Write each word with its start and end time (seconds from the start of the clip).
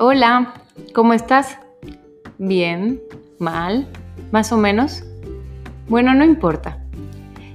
Hola, 0.00 0.54
¿cómo 0.94 1.12
estás? 1.12 1.58
¿Bien? 2.38 3.02
¿Mal? 3.40 3.88
¿Más 4.30 4.52
o 4.52 4.56
menos? 4.56 5.02
Bueno, 5.88 6.14
no 6.14 6.24
importa. 6.24 6.86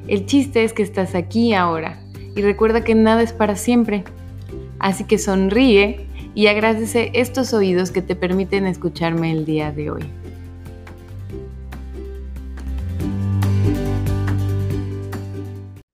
El 0.10 0.26
chiste 0.26 0.66
es 0.66 0.74
que 0.74 0.84
estás 0.84 1.16
aquí 1.16 1.54
ahora 1.54 2.04
y 2.36 2.42
recuerda 2.42 2.84
que 2.84 2.96
nada 2.96 3.22
es 3.22 3.32
para 3.32 3.56
siempre. 3.56 4.04
Así 4.78 5.06
que 5.06 5.20
sonríe 5.20 6.06
y 6.36 6.48
agradece 6.48 7.12
estos 7.14 7.54
oídos 7.54 7.92
que 7.92 8.02
te 8.02 8.14
permiten 8.14 8.68
escucharme 8.68 9.32
el 9.32 9.46
día 9.46 9.72
de 9.72 9.92
hoy. 9.92 10.04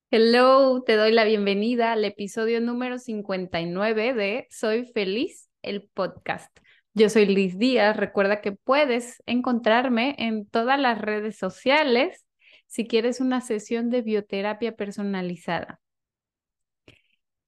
Hello, 0.10 0.82
te 0.84 0.96
doy 0.96 1.12
la 1.12 1.26
bienvenida 1.26 1.92
al 1.92 2.04
episodio 2.06 2.60
número 2.60 2.98
59 2.98 4.16
de 4.16 4.48
Soy 4.50 4.86
feliz 4.86 5.49
el 5.62 5.90
podcast. 5.94 6.56
Yo 6.94 7.10
soy 7.10 7.26
Liz 7.26 7.58
Díaz. 7.58 7.96
Recuerda 7.98 8.42
que 8.42 8.52
puedes 8.52 9.22
encontrarme 9.26 10.16
en 10.18 10.46
todas 10.48 10.80
las 10.80 11.00
redes 11.00 11.38
sociales 11.38 12.26
si 12.68 12.88
quieres 12.88 13.20
una 13.20 13.42
sesión 13.42 13.90
de 13.90 14.02
bioterapia 14.02 14.76
personalizada. 14.76 15.80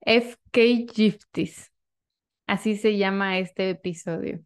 FK 0.01 0.91
Gifties. 0.93 1.71
Así 2.47 2.77
se 2.77 2.97
llama 2.97 3.39
este 3.39 3.70
episodio. 3.70 4.43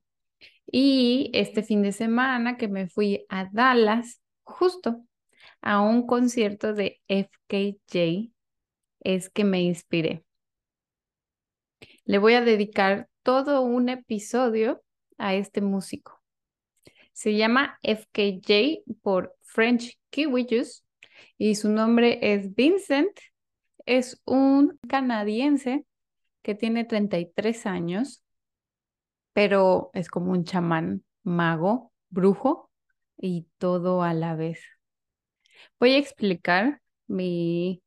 Y 0.66 1.32
este 1.34 1.64
fin 1.64 1.82
de 1.82 1.92
semana 1.92 2.58
que 2.58 2.68
me 2.68 2.88
fui 2.88 3.26
a 3.30 3.50
Dallas, 3.52 4.22
justo 4.44 5.04
a 5.62 5.82
un 5.82 6.06
concierto 6.08 6.74
de 6.74 7.02
FKJ, 7.08 8.32
es 9.02 9.30
que 9.30 9.44
me 9.44 9.62
inspiré. 9.62 10.26
Le 12.06 12.18
voy 12.18 12.34
a 12.34 12.42
dedicar 12.42 13.10
todo 13.26 13.62
un 13.62 13.90
episodio 13.90 14.84
a 15.18 15.34
este 15.34 15.60
músico. 15.60 16.22
Se 17.12 17.36
llama 17.36 17.80
FKJ 17.82 18.84
por 19.02 19.36
French 19.42 19.98
Kiwi 20.12 20.48
y 21.40 21.56
su 21.56 21.70
nombre 21.70 22.20
es 22.22 22.54
Vincent. 22.54 23.18
Es 23.88 24.22
un 24.26 24.80
canadiense 24.88 25.88
que 26.44 26.54
tiene 26.54 26.86
33 26.86 27.66
años, 27.66 28.24
pero 29.34 29.90
es 29.96 30.08
como 30.08 30.32
un 30.32 30.44
chamán, 30.44 31.04
mago, 31.24 31.92
brujo 32.10 32.70
y 33.18 33.48
todo 33.58 34.04
a 34.04 34.14
la 34.14 34.36
vez. 34.36 34.62
Voy 35.80 35.96
a 35.96 35.98
explicar 35.98 36.80
mi, 37.08 37.82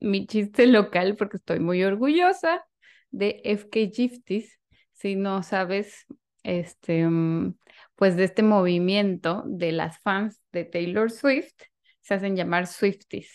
mi 0.00 0.26
chiste 0.26 0.66
local 0.66 1.14
porque 1.16 1.36
estoy 1.36 1.60
muy 1.60 1.84
orgullosa 1.84 2.64
de 3.10 3.42
FK 3.44 3.92
Gifties 3.92 4.61
si 5.02 5.16
no 5.16 5.42
sabes, 5.42 6.06
este, 6.44 7.06
mm, 7.08 7.56
pues 7.96 8.16
de 8.16 8.24
este 8.24 8.42
movimiento 8.44 9.42
de 9.46 9.72
las 9.72 9.98
fans 10.00 10.40
de 10.52 10.64
Taylor 10.64 11.10
Swift, 11.10 11.54
se 12.02 12.14
hacen 12.14 12.36
llamar 12.36 12.68
Swifties. 12.68 13.30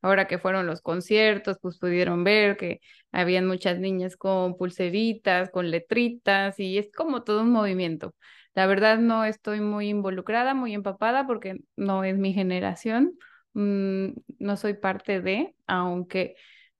Ahora 0.00 0.28
que 0.28 0.38
fueron 0.38 0.66
los 0.66 0.80
conciertos, 0.80 1.58
pues 1.60 1.78
pudieron 1.78 2.22
ver 2.22 2.56
que 2.56 2.80
habían 3.10 3.46
muchas 3.46 3.80
niñas 3.80 4.16
con 4.16 4.56
pulseritas, 4.56 5.50
con 5.50 5.72
letritas, 5.72 6.60
y 6.60 6.78
es 6.78 6.88
como 6.92 7.24
todo 7.24 7.42
un 7.42 7.50
movimiento. 7.50 8.14
La 8.54 8.66
verdad 8.66 8.98
no 8.98 9.24
estoy 9.24 9.60
muy 9.60 9.88
involucrada, 9.88 10.54
muy 10.54 10.72
empapada, 10.72 11.26
porque 11.26 11.56
no 11.76 12.04
es 12.04 12.16
mi 12.16 12.32
generación, 12.32 13.18
mm, 13.54 14.10
no 14.38 14.56
soy 14.56 14.74
parte 14.74 15.20
de, 15.20 15.56
aunque 15.66 16.36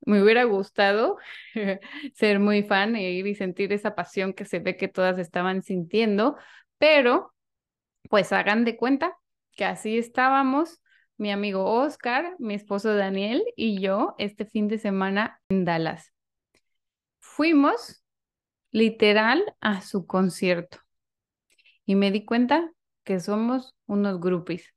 me 0.07 0.23
hubiera 0.23 0.45
gustado 0.45 1.19
ser 2.15 2.39
muy 2.39 2.63
fan 2.63 2.97
e 2.97 3.11
ir 3.13 3.27
y 3.27 3.35
sentir 3.35 3.73
esa 3.73 3.95
pasión 3.95 4.33
que 4.33 4.45
se 4.45 4.59
ve 4.59 4.77
que 4.77 4.89
todas 4.89 5.19
estaban 5.19 5.63
sintiendo, 5.63 6.37
pero 6.79 7.35
pues 8.09 8.33
hagan 8.33 8.65
de 8.65 8.77
cuenta 8.77 9.17
que 9.53 9.65
así 9.65 9.99
estábamos 9.99 10.81
mi 11.17 11.33
amigo 11.33 11.65
Oscar, 11.65 12.37
mi 12.39 12.55
esposo 12.55 12.95
Daniel 12.95 13.43
y 13.57 13.81
yo 13.81 14.15
este 14.19 14.47
fin 14.47 14.69
de 14.69 14.79
semana 14.79 15.41
en 15.49 15.65
Dallas. 15.65 16.13
Fuimos 17.19 18.05
literal 18.71 19.45
a 19.61 19.81
su 19.81 20.07
concierto 20.07 20.79
y 21.85 21.97
me 21.97 22.11
di 22.11 22.25
cuenta 22.25 22.71
que 23.05 23.19
somos 23.19 23.75
unos 23.87 24.21
groupies 24.21 24.75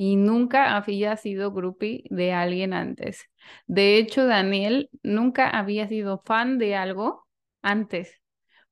y 0.00 0.14
nunca 0.14 0.76
había 0.76 1.16
sido 1.16 1.52
groupie 1.52 2.04
de 2.10 2.32
alguien 2.32 2.72
antes. 2.72 3.24
De 3.66 3.96
hecho, 3.98 4.26
Daniel 4.26 4.90
nunca 5.02 5.50
había 5.50 5.88
sido 5.88 6.22
fan 6.24 6.58
de 6.58 6.76
algo 6.76 7.26
antes. 7.62 8.14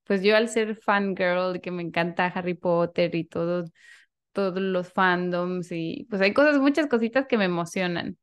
Pues 0.05 0.23
yo 0.23 0.37
al 0.37 0.49
ser 0.49 0.77
fangirl, 0.77 1.61
que 1.61 1.73
me 1.73 1.83
encanta 1.83 2.27
Harry 2.27 2.55
Potter 2.55 3.15
y 3.17 3.25
todos 3.25 3.73
todos 4.33 4.61
los 4.61 4.93
fandoms 4.93 5.73
y 5.73 6.07
pues 6.11 6.23
hay 6.23 6.35
cosas, 6.35 6.59
muchas 6.59 6.87
cositas 6.89 7.27
que 7.27 7.39
me 7.39 7.47
emocionan. 7.47 8.19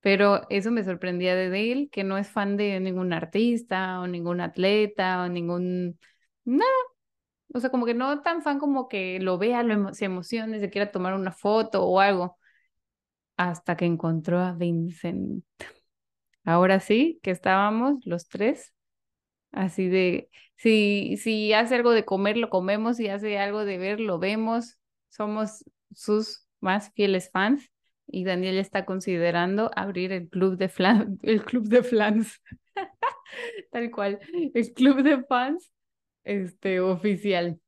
Pero 0.00 0.42
eso 0.50 0.70
me 0.70 0.84
sorprendía 0.84 1.34
de 1.36 1.72
él, 1.72 1.88
que 1.92 2.04
no 2.04 2.18
es 2.18 2.28
fan 2.30 2.56
de 2.56 2.80
ningún 2.80 3.12
artista 3.12 4.00
o 4.00 4.06
ningún 4.06 4.40
atleta 4.40 5.22
o 5.24 5.28
ningún... 5.28 5.98
Nada, 6.44 6.70
o 7.54 7.60
sea, 7.60 7.70
como 7.70 7.86
que 7.86 7.94
no 7.94 8.22
tan 8.22 8.42
fan 8.42 8.58
como 8.58 8.88
que 8.88 9.18
lo 9.20 9.38
vea, 9.38 9.62
lo 9.62 9.94
se 9.94 10.06
emocione, 10.06 10.60
se 10.60 10.70
quiera 10.70 10.90
tomar 10.90 11.14
una 11.14 11.32
foto 11.32 11.84
o 11.84 12.00
algo, 12.00 12.38
hasta 13.36 13.76
que 13.76 13.84
encontró 13.86 14.40
a 14.40 14.52
Vincent. 14.52 15.44
Ahora 16.44 16.80
sí, 16.80 17.18
que 17.22 17.30
estábamos 17.30 17.98
los 18.04 18.28
tres, 18.28 18.72
así 19.52 19.88
de, 19.88 20.30
si, 20.56 21.16
si 21.18 21.52
hace 21.52 21.74
algo 21.74 21.92
de 21.92 22.04
comer, 22.04 22.36
lo 22.36 22.50
comemos, 22.50 22.98
si 22.98 23.08
hace 23.08 23.38
algo 23.38 23.64
de 23.64 23.78
ver, 23.78 24.00
lo 24.00 24.18
vemos, 24.18 24.78
somos 25.08 25.64
sus 25.92 26.46
más 26.60 26.92
fieles 26.92 27.30
fans 27.30 27.70
y 28.06 28.24
Daniel 28.24 28.58
está 28.58 28.84
considerando 28.84 29.70
abrir 29.74 30.12
el 30.12 30.28
club 30.28 30.56
de 30.56 30.68
flan, 30.68 31.18
el 31.22 31.44
club 31.44 31.68
de 31.68 31.82
flans, 31.82 32.40
tal 33.72 33.90
cual, 33.90 34.20
el 34.54 34.72
club 34.72 35.02
de 35.02 35.22
fans 35.24 35.72
este, 36.26 36.80
oficial. 36.80 37.60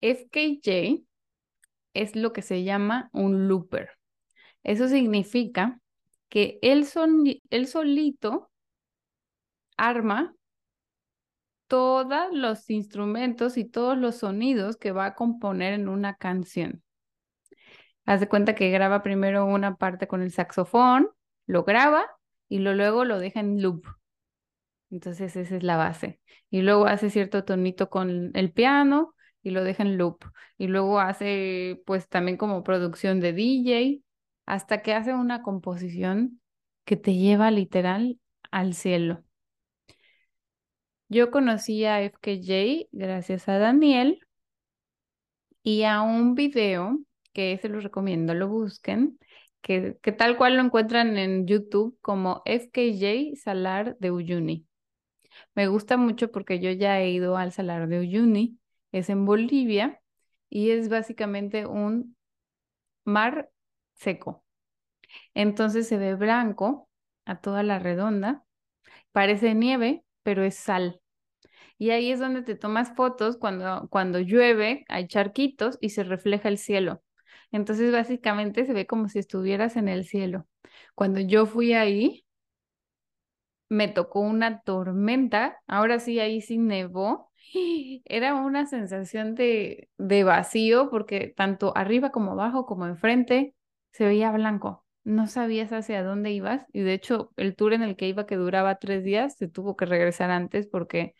FKJ 0.00 1.04
es 1.94 2.16
lo 2.16 2.32
que 2.32 2.42
se 2.42 2.64
llama 2.64 3.10
un 3.12 3.46
looper. 3.46 3.90
Eso 4.62 4.88
significa 4.88 5.80
que 6.28 6.58
él, 6.62 6.86
él 7.50 7.66
solito 7.66 8.50
arma 9.76 10.34
todos 11.68 12.32
los 12.32 12.68
instrumentos 12.70 13.56
y 13.56 13.64
todos 13.64 13.96
los 13.96 14.16
sonidos 14.16 14.76
que 14.76 14.92
va 14.92 15.06
a 15.06 15.14
componer 15.14 15.74
en 15.74 15.88
una 15.88 16.14
canción. 16.14 16.82
Haz 18.06 18.20
de 18.20 18.28
cuenta 18.28 18.54
que 18.54 18.70
graba 18.70 19.02
primero 19.02 19.44
una 19.44 19.76
parte 19.76 20.08
con 20.08 20.22
el 20.22 20.32
saxofón, 20.32 21.10
lo 21.46 21.64
graba 21.64 22.06
y 22.48 22.58
luego 22.58 23.04
lo 23.04 23.18
deja 23.18 23.40
en 23.40 23.62
loop. 23.62 23.84
Entonces 24.90 25.36
esa 25.36 25.56
es 25.56 25.62
la 25.62 25.76
base. 25.76 26.20
Y 26.50 26.62
luego 26.62 26.86
hace 26.86 27.10
cierto 27.10 27.44
tonito 27.44 27.90
con 27.90 28.30
el 28.34 28.52
piano 28.52 29.14
y 29.42 29.50
lo 29.50 29.64
deja 29.64 29.82
en 29.82 29.96
loop. 29.96 30.24
Y 30.58 30.66
luego 30.66 31.00
hace 31.00 31.82
pues 31.86 32.08
también 32.08 32.36
como 32.36 32.62
producción 32.62 33.20
de 33.20 33.32
DJ 33.32 34.02
hasta 34.46 34.82
que 34.82 34.94
hace 34.94 35.14
una 35.14 35.42
composición 35.42 36.40
que 36.84 36.96
te 36.96 37.14
lleva 37.14 37.50
literal 37.50 38.18
al 38.50 38.74
cielo. 38.74 39.22
Yo 41.08 41.30
conocí 41.30 41.84
a 41.84 42.02
FKJ 42.02 42.88
gracias 42.92 43.48
a 43.48 43.58
Daniel 43.58 44.20
y 45.62 45.82
a 45.84 46.02
un 46.02 46.34
video 46.34 46.98
que 47.32 47.58
se 47.58 47.68
los 47.68 47.84
recomiendo, 47.84 48.34
lo 48.34 48.48
busquen, 48.48 49.18
que, 49.60 49.98
que 50.02 50.12
tal 50.12 50.36
cual 50.36 50.56
lo 50.56 50.62
encuentran 50.62 51.16
en 51.18 51.46
YouTube 51.46 51.98
como 52.00 52.42
FKJ 52.44 53.36
Salar 53.36 53.96
de 53.98 54.10
Uyuni. 54.10 54.66
Me 55.54 55.66
gusta 55.68 55.96
mucho 55.96 56.30
porque 56.30 56.60
yo 56.60 56.70
ya 56.70 57.00
he 57.00 57.10
ido 57.10 57.36
al 57.36 57.52
Salar 57.52 57.88
de 57.88 58.00
Uyuni, 58.00 58.58
es 58.92 59.10
en 59.10 59.26
Bolivia 59.26 60.00
y 60.48 60.70
es 60.70 60.88
básicamente 60.88 61.66
un 61.66 62.16
mar 63.04 63.50
seco. 63.94 64.44
Entonces 65.34 65.88
se 65.88 65.98
ve 65.98 66.14
blanco 66.14 66.88
a 67.24 67.40
toda 67.40 67.62
la 67.62 67.78
redonda, 67.78 68.44
parece 69.12 69.54
nieve, 69.54 70.04
pero 70.22 70.44
es 70.44 70.56
sal. 70.56 71.00
Y 71.78 71.90
ahí 71.90 72.12
es 72.12 72.20
donde 72.20 72.42
te 72.42 72.56
tomas 72.56 72.94
fotos 72.94 73.36
cuando, 73.36 73.88
cuando 73.90 74.20
llueve, 74.20 74.84
hay 74.88 75.08
charquitos 75.08 75.78
y 75.80 75.90
se 75.90 76.04
refleja 76.04 76.48
el 76.48 76.58
cielo. 76.58 77.02
Entonces 77.52 77.92
básicamente 77.92 78.66
se 78.66 78.72
ve 78.74 78.86
como 78.86 79.08
si 79.08 79.18
estuvieras 79.18 79.76
en 79.76 79.88
el 79.88 80.04
cielo. 80.04 80.46
Cuando 80.94 81.20
yo 81.20 81.46
fui 81.46 81.72
ahí, 81.74 82.24
me 83.70 83.88
tocó 83.88 84.20
una 84.20 84.60
tormenta, 84.60 85.58
ahora 85.66 85.98
sí 86.00 86.20
ahí 86.20 86.42
sí 86.42 86.58
nevó, 86.58 87.30
era 88.04 88.34
una 88.34 88.66
sensación 88.66 89.34
de, 89.34 89.88
de 89.96 90.24
vacío 90.24 90.90
porque 90.90 91.32
tanto 91.34 91.72
arriba 91.76 92.10
como 92.10 92.32
abajo 92.32 92.66
como 92.66 92.86
enfrente 92.86 93.54
se 93.92 94.04
veía 94.04 94.30
blanco 94.32 94.84
no 95.04 95.26
sabías 95.26 95.72
hacia 95.72 96.02
dónde 96.02 96.30
ibas 96.30 96.66
y 96.72 96.80
de 96.80 96.94
hecho 96.94 97.32
el 97.36 97.56
tour 97.56 97.72
en 97.72 97.82
el 97.82 97.96
que 97.96 98.08
iba 98.08 98.26
que 98.26 98.36
duraba 98.36 98.78
tres 98.78 99.02
días 99.02 99.36
se 99.36 99.48
tuvo 99.48 99.76
que 99.76 99.86
regresar 99.86 100.30
antes 100.30 100.66
porque 100.66 101.14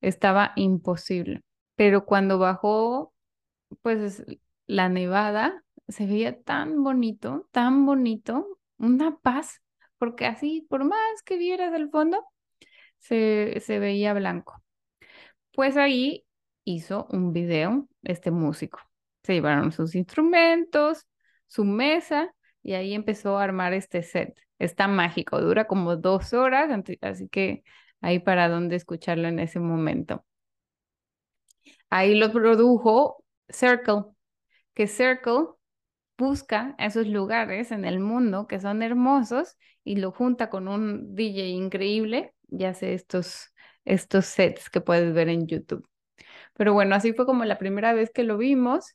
estaba 0.00 0.52
imposible. 0.56 1.42
Pero 1.76 2.04
cuando 2.04 2.38
bajó, 2.38 3.14
pues 3.82 4.24
la 4.66 4.88
nevada, 4.88 5.64
se 5.88 6.06
veía 6.06 6.40
tan 6.42 6.82
bonito, 6.84 7.48
tan 7.52 7.86
bonito, 7.86 8.58
una 8.78 9.16
paz, 9.18 9.62
porque 10.04 10.26
así, 10.26 10.66
por 10.68 10.84
más 10.84 11.22
que 11.24 11.38
vieras 11.38 11.72
el 11.72 11.88
fondo, 11.88 12.26
se, 12.98 13.58
se 13.60 13.78
veía 13.78 14.12
blanco. 14.12 14.62
Pues 15.52 15.76
ahí 15.78 16.26
hizo 16.64 17.06
un 17.10 17.32
video 17.32 17.88
este 18.02 18.30
músico. 18.30 18.80
Se 19.22 19.32
llevaron 19.32 19.72
sus 19.72 19.94
instrumentos, 19.94 21.06
su 21.46 21.64
mesa, 21.64 22.34
y 22.62 22.74
ahí 22.74 22.92
empezó 22.92 23.38
a 23.38 23.44
armar 23.44 23.72
este 23.72 24.02
set. 24.02 24.38
Está 24.58 24.88
mágico, 24.88 25.40
dura 25.40 25.66
como 25.66 25.96
dos 25.96 26.34
horas, 26.34 26.70
así 27.00 27.28
que 27.28 27.64
ahí 28.02 28.18
para 28.18 28.48
dónde 28.50 28.76
escucharlo 28.76 29.28
en 29.28 29.38
ese 29.38 29.58
momento. 29.58 30.26
Ahí 31.88 32.14
lo 32.14 32.30
produjo 32.30 33.24
Circle, 33.48 34.04
que 34.74 34.86
Circle 34.86 35.46
busca 36.16 36.74
esos 36.78 37.06
lugares 37.06 37.72
en 37.72 37.84
el 37.84 38.00
mundo 38.00 38.46
que 38.46 38.60
son 38.60 38.82
hermosos 38.82 39.56
y 39.84 39.96
lo 39.96 40.12
junta 40.12 40.50
con 40.50 40.68
un 40.68 41.14
DJ 41.14 41.48
increíble 41.48 42.34
y 42.50 42.64
hace 42.64 42.94
estos, 42.94 43.52
estos 43.84 44.26
sets 44.26 44.70
que 44.70 44.80
puedes 44.80 45.12
ver 45.14 45.28
en 45.28 45.46
YouTube. 45.46 45.88
Pero 46.54 46.72
bueno, 46.74 46.94
así 46.94 47.12
fue 47.12 47.26
como 47.26 47.44
la 47.44 47.58
primera 47.58 47.92
vez 47.92 48.10
que 48.12 48.24
lo 48.24 48.38
vimos 48.38 48.94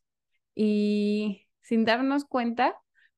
y 0.55 1.47
sin 1.61 1.85
darnos 1.85 2.25
cuenta, 2.25 2.75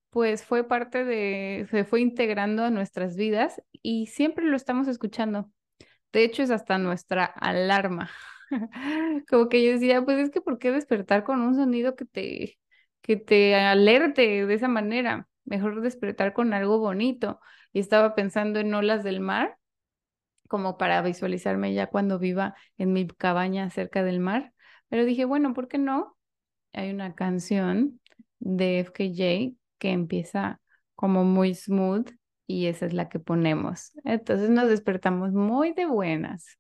pues 0.10 0.44
fue 0.44 0.68
parte 0.68 1.06
de, 1.06 1.68
se 1.72 1.86
fue 1.86 2.02
integrando 2.02 2.64
a 2.64 2.70
nuestras 2.70 3.16
vidas 3.16 3.62
y 3.82 4.08
siempre 4.08 4.46
lo 4.46 4.56
estamos 4.58 4.88
escuchando. 4.88 5.52
De 6.12 6.24
hecho, 6.24 6.44
es 6.44 6.52
hasta 6.52 6.78
nuestra 6.78 7.26
alarma. 7.26 8.12
Como 9.30 9.50
que 9.50 9.64
yo 9.64 9.72
decía, 9.72 10.04
pues 10.04 10.20
es 10.20 10.32
que 10.32 10.42
¿por 10.42 10.60
qué 10.60 10.72
despertar 10.72 11.24
con 11.24 11.42
un 11.42 11.56
sonido 11.56 11.96
que 11.96 12.06
te, 12.06 12.60
que 13.02 13.18
te 13.18 13.56
alerte 13.56 14.46
de 14.46 14.54
esa 14.54 14.68
manera? 14.68 15.28
Mejor 15.46 15.82
despertar 15.82 16.34
con 16.34 16.54
algo 16.54 16.80
bonito. 16.80 17.40
Y 17.74 17.80
estaba 17.80 18.16
pensando 18.16 18.60
en 18.60 18.74
olas 18.74 19.04
del 19.04 19.20
mar, 19.20 19.58
como 20.48 20.78
para 20.78 21.02
visualizarme 21.02 21.74
ya 21.74 21.88
cuando 21.88 22.20
viva 22.20 22.56
en 22.78 22.94
mi 22.94 23.08
cabaña 23.08 23.70
cerca 23.70 24.04
del 24.04 24.20
mar. 24.20 24.54
Pero 24.90 25.06
dije, 25.06 25.26
bueno, 25.26 25.54
¿por 25.54 25.68
qué 25.68 25.78
no? 25.78 26.18
Hay 26.74 26.92
una 26.92 27.16
canción 27.16 28.00
de 28.40 28.80
FKJ 28.80 29.56
que 29.78 29.92
empieza 29.92 30.60
como 30.96 31.24
muy 31.24 31.56
smooth 31.56 32.10
y 32.48 32.68
esa 32.68 32.86
es 32.86 32.94
la 32.94 33.08
que 33.08 33.20
ponemos. 33.20 33.94
Entonces 34.04 34.50
nos 34.50 34.68
despertamos 34.68 35.32
muy 35.32 35.74
de 35.74 35.86
buenas. 35.86 36.58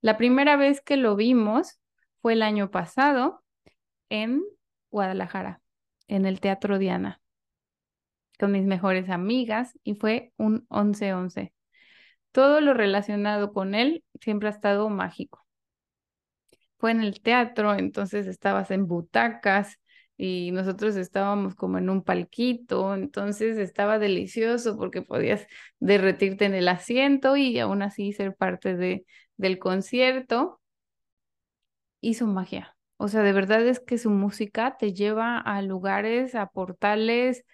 La 0.00 0.16
primera 0.16 0.56
vez 0.56 0.80
que 0.80 0.96
lo 0.96 1.14
vimos 1.14 1.80
fue 2.20 2.32
el 2.32 2.42
año 2.42 2.70
pasado 2.70 3.42
en 4.08 4.42
Guadalajara, 4.90 5.60
en 6.08 6.26
el 6.26 6.40
Teatro 6.40 6.78
Diana, 6.78 7.20
con 8.38 8.52
mis 8.52 8.64
mejores 8.64 9.10
amigas 9.10 9.78
y 9.84 9.94
fue 9.94 10.32
un 10.36 10.66
11-11. 10.68 11.52
Todo 12.32 12.60
lo 12.60 12.74
relacionado 12.74 13.52
con 13.52 13.74
él 13.74 14.04
siempre 14.20 14.48
ha 14.48 14.52
estado 14.52 14.88
mágico. 14.88 15.44
Fue 16.78 16.92
en 16.92 17.02
el 17.02 17.20
teatro, 17.20 17.74
entonces 17.74 18.26
estabas 18.26 18.70
en 18.70 18.86
butacas, 18.86 19.78
y 20.22 20.50
nosotros 20.50 20.96
estábamos 20.96 21.54
como 21.54 21.78
en 21.78 21.88
un 21.88 22.02
palquito, 22.04 22.94
entonces 22.94 23.56
estaba 23.56 23.98
delicioso 23.98 24.76
porque 24.76 25.00
podías 25.00 25.46
derretirte 25.78 26.44
en 26.44 26.52
el 26.52 26.68
asiento 26.68 27.38
y 27.38 27.58
aún 27.58 27.80
así 27.80 28.12
ser 28.12 28.36
parte 28.36 28.76
de, 28.76 29.06
del 29.38 29.58
concierto. 29.58 30.60
Hizo 32.02 32.26
magia. 32.26 32.76
O 33.00 33.08
sea, 33.08 33.22
de 33.22 33.32
verdad 33.32 33.66
es 33.66 33.80
que 33.80 33.98
su 33.98 34.10
música 34.10 34.76
te 34.78 34.92
lleva 34.92 35.38
a 35.38 35.62
lugares, 35.62 36.34
a 36.34 36.46
portales. 36.48 37.44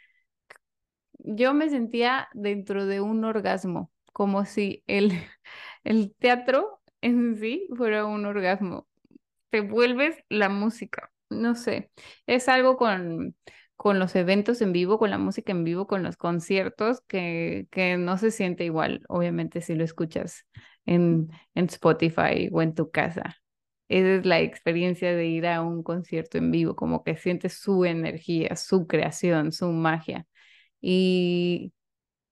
Yo 1.19 1.55
me 1.55 1.69
sentía 1.71 2.29
dentro 2.35 2.87
de 2.87 3.01
un 3.01 3.25
orgasmo, 3.25 3.91
como 4.13 4.45
si 4.45 4.83
el, 4.87 5.13
el 5.85 6.15
teatro 6.19 6.81
en 7.01 7.37
sí 7.37 7.69
fuera 7.77 8.07
un 8.07 8.25
orgasmo. 8.27 8.87
Te 9.51 9.61
vuelves 9.63 10.17
la 10.29 10.49
música 10.49 11.11
no 11.31 11.55
sé, 11.57 11.91
es 12.27 12.49
algo 12.49 12.77
con, 12.77 13.37
con 13.77 13.99
los 13.99 14.17
eventos 14.17 14.63
en 14.63 14.73
vivo, 14.73 14.99
con 14.99 15.11
la 15.11 15.19
música 15.19 15.53
en 15.53 15.65
vivo, 15.65 15.87
con 15.87 16.03
los 16.05 16.17
conciertos, 16.19 17.03
que, 17.09 17.69
que 17.73 17.97
no 17.99 18.19
se 18.19 18.31
siente 18.33 18.65
igual, 18.65 19.03
obviamente, 19.09 19.61
si 19.63 19.75
lo 19.75 19.85
escuchas 19.85 20.47
en, 20.87 21.31
en 21.55 21.67
Spotify 21.67 22.51
o 22.53 22.63
en 22.63 22.75
tu 22.77 22.91
casa. 22.93 23.37
Esa 23.89 24.17
es 24.17 24.27
la 24.27 24.41
experiencia 24.41 25.15
de 25.15 25.27
ir 25.27 25.47
a 25.47 25.63
un 25.63 25.83
concierto 25.83 26.39
en 26.39 26.51
vivo, 26.51 26.75
como 26.77 27.05
que 27.05 27.17
sientes 27.17 27.61
su 27.61 27.85
energía, 27.85 28.57
su 28.57 28.87
creación, 28.87 29.53
su 29.53 29.69
magia. 29.71 30.27
Y 30.81 31.73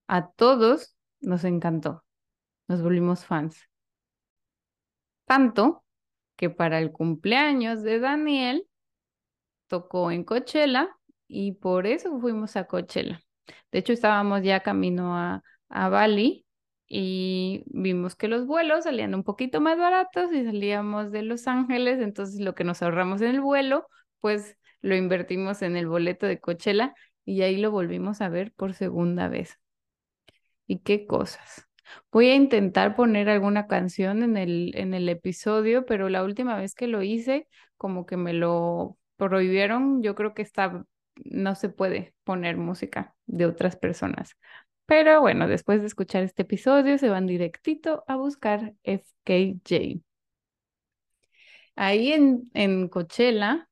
a 0.08 0.30
todos 0.32 0.96
nos 1.20 1.44
encantó, 1.44 2.04
nos 2.68 2.82
volvimos 2.82 3.24
fans. 3.26 3.58
Tanto 5.26 5.84
que 6.36 6.50
para 6.50 6.78
el 6.78 6.92
cumpleaños 6.92 7.82
de 7.82 8.00
Daniel 8.00 8.66
tocó 9.68 10.10
en 10.10 10.24
Coachella 10.24 10.88
y 11.28 11.52
por 11.52 11.86
eso 11.86 12.20
fuimos 12.20 12.56
a 12.56 12.66
Coachella. 12.66 13.20
De 13.72 13.78
hecho, 13.80 13.92
estábamos 13.92 14.42
ya 14.42 14.60
camino 14.62 15.16
a, 15.16 15.42
a 15.68 15.88
Bali 15.88 16.43
y 16.86 17.64
vimos 17.66 18.14
que 18.16 18.28
los 18.28 18.46
vuelos 18.46 18.84
salían 18.84 19.14
un 19.14 19.24
poquito 19.24 19.60
más 19.60 19.78
baratos 19.78 20.32
y 20.32 20.44
salíamos 20.44 21.10
de 21.12 21.22
Los 21.22 21.46
Ángeles, 21.48 22.00
entonces 22.00 22.40
lo 22.40 22.54
que 22.54 22.64
nos 22.64 22.82
ahorramos 22.82 23.20
en 23.22 23.28
el 23.30 23.40
vuelo, 23.40 23.88
pues 24.20 24.56
lo 24.82 24.94
invertimos 24.96 25.62
en 25.62 25.76
el 25.76 25.88
boleto 25.88 26.26
de 26.26 26.40
Coachella 26.40 26.94
y 27.24 27.42
ahí 27.42 27.56
lo 27.56 27.70
volvimos 27.70 28.20
a 28.20 28.28
ver 28.28 28.52
por 28.52 28.74
segunda 28.74 29.28
vez. 29.28 29.58
¿Y 30.66 30.78
qué 30.80 31.06
cosas? 31.06 31.66
Voy 32.10 32.28
a 32.30 32.34
intentar 32.34 32.96
poner 32.96 33.28
alguna 33.28 33.66
canción 33.66 34.22
en 34.22 34.36
el, 34.36 34.72
en 34.74 34.94
el 34.94 35.08
episodio, 35.08 35.84
pero 35.86 36.08
la 36.08 36.24
última 36.24 36.56
vez 36.56 36.74
que 36.74 36.86
lo 36.86 37.02
hice, 37.02 37.48
como 37.76 38.06
que 38.06 38.16
me 38.16 38.32
lo 38.32 38.96
prohibieron, 39.16 40.02
yo 40.02 40.14
creo 40.14 40.34
que 40.34 40.42
está, 40.42 40.84
no 41.24 41.54
se 41.54 41.68
puede 41.68 42.14
poner 42.24 42.56
música 42.56 43.14
de 43.26 43.46
otras 43.46 43.76
personas. 43.76 44.36
Pero 44.86 45.20
bueno, 45.20 45.48
después 45.48 45.80
de 45.80 45.86
escuchar 45.86 46.22
este 46.24 46.42
episodio, 46.42 46.98
se 46.98 47.08
van 47.08 47.26
directito 47.26 48.04
a 48.06 48.16
buscar 48.16 48.74
FKJ. 48.82 50.00
Ahí 51.76 52.12
en, 52.12 52.50
en 52.54 52.88
Coachella 52.88 53.68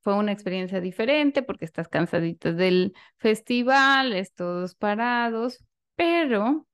fue 0.00 0.14
una 0.14 0.32
experiencia 0.32 0.80
diferente 0.80 1.42
porque 1.42 1.64
estás 1.64 1.88
cansadito 1.88 2.52
del 2.52 2.94
festival, 3.16 4.12
es 4.12 4.32
todos 4.34 4.74
parados, 4.74 5.64
pero 5.96 6.66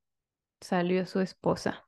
salió 0.61 1.05
su 1.05 1.19
esposa. 1.19 1.87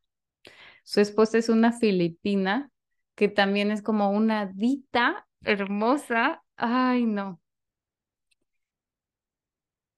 Su 0.83 1.01
esposa 1.01 1.37
es 1.37 1.49
una 1.49 1.71
filipina 1.73 2.71
que 3.15 3.29
también 3.29 3.71
es 3.71 3.81
como 3.81 4.11
una 4.11 4.47
dita 4.47 5.27
hermosa. 5.43 6.43
Ay, 6.57 7.05
no. 7.05 7.39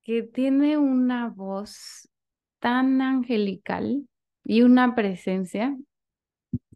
Que 0.04 0.24
tiene 0.24 0.78
una 0.78 1.30
voz 1.30 2.10
tan 2.60 3.02
angelical 3.02 4.08
y 4.44 4.62
una 4.64 4.96
presencia 4.96 5.76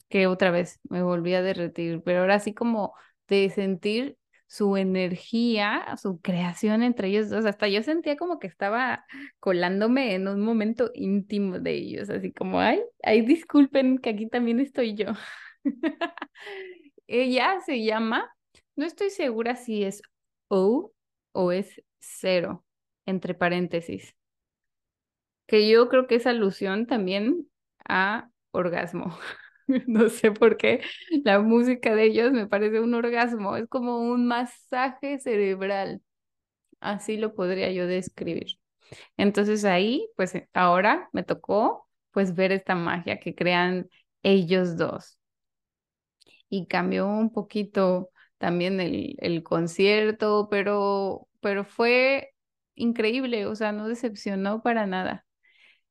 que 0.09 0.27
otra 0.27 0.51
vez 0.51 0.79
me 0.89 1.03
volví 1.03 1.33
a 1.33 1.41
derretir, 1.41 2.01
pero 2.03 2.21
ahora 2.21 2.39
sí 2.39 2.53
como 2.53 2.93
de 3.27 3.49
sentir 3.49 4.17
su 4.47 4.77
energía, 4.77 5.83
su 6.01 6.21
creación 6.21 6.83
entre 6.83 7.09
ellos 7.09 7.29
dos. 7.29 7.45
Hasta 7.45 7.67
yo 7.67 7.81
sentía 7.83 8.15
como 8.15 8.39
que 8.39 8.47
estaba 8.47 9.05
colándome 9.39 10.13
en 10.15 10.27
un 10.27 10.41
momento 10.41 10.91
íntimo 10.93 11.59
de 11.59 11.73
ellos, 11.73 12.09
así 12.09 12.31
como, 12.31 12.59
ay, 12.59 12.81
ay, 13.03 13.21
disculpen 13.21 13.97
que 13.97 14.11
aquí 14.11 14.27
también 14.29 14.59
estoy 14.59 14.95
yo. 14.95 15.07
Ella 17.07 17.59
se 17.65 17.83
llama 17.83 18.31
no 18.75 18.85
estoy 18.85 19.09
segura 19.09 19.55
si 19.55 19.83
es 19.83 20.01
O 20.47 20.91
o 21.31 21.51
es 21.51 21.81
cero, 21.99 22.64
entre 23.05 23.33
paréntesis. 23.33 24.15
Que 25.47 25.69
yo 25.69 25.89
creo 25.89 26.07
que 26.07 26.15
es 26.15 26.27
alusión 26.27 26.87
también 26.87 27.47
a 27.87 28.29
orgasmo. 28.51 29.17
no 29.87 30.09
sé 30.09 30.31
por 30.31 30.57
qué 30.57 30.81
la 31.23 31.39
música 31.39 31.95
de 31.95 32.05
ellos 32.05 32.31
me 32.31 32.47
parece 32.47 32.79
un 32.79 32.93
orgasmo, 32.93 33.55
es 33.57 33.67
como 33.67 33.99
un 33.99 34.27
masaje 34.27 35.19
cerebral. 35.19 36.01
Así 36.81 37.17
lo 37.17 37.35
podría 37.35 37.71
yo 37.71 37.87
describir. 37.87 38.59
Entonces 39.17 39.65
ahí, 39.65 40.09
pues 40.17 40.33
ahora 40.53 41.09
me 41.13 41.23
tocó 41.23 41.87
pues 42.11 42.35
ver 42.35 42.51
esta 42.53 42.75
magia 42.75 43.19
que 43.19 43.35
crean 43.35 43.89
ellos 44.23 44.77
dos. 44.77 45.19
Y 46.49 46.67
cambió 46.67 47.07
un 47.07 47.31
poquito 47.31 48.09
también 48.37 48.79
el, 48.79 49.15
el 49.19 49.43
concierto, 49.43 50.47
pero, 50.49 51.27
pero 51.41 51.65
fue 51.65 52.33
increíble, 52.75 53.45
o 53.47 53.55
sea, 53.55 53.71
no 53.71 53.87
decepcionó 53.87 54.61
para 54.61 54.85
nada. 54.87 55.25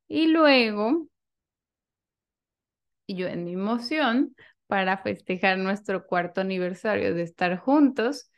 Y 0.09 0.29
luego 0.29 1.09
yo 3.09 3.26
en 3.29 3.45
mi 3.45 3.53
emoción, 3.55 4.35
para 4.67 4.99
festejar 4.99 5.59
nuestro 5.59 6.07
cuarto 6.07 6.41
aniversario 6.41 7.14
de 7.14 7.23
estar 7.23 7.59
juntos, 7.59 8.31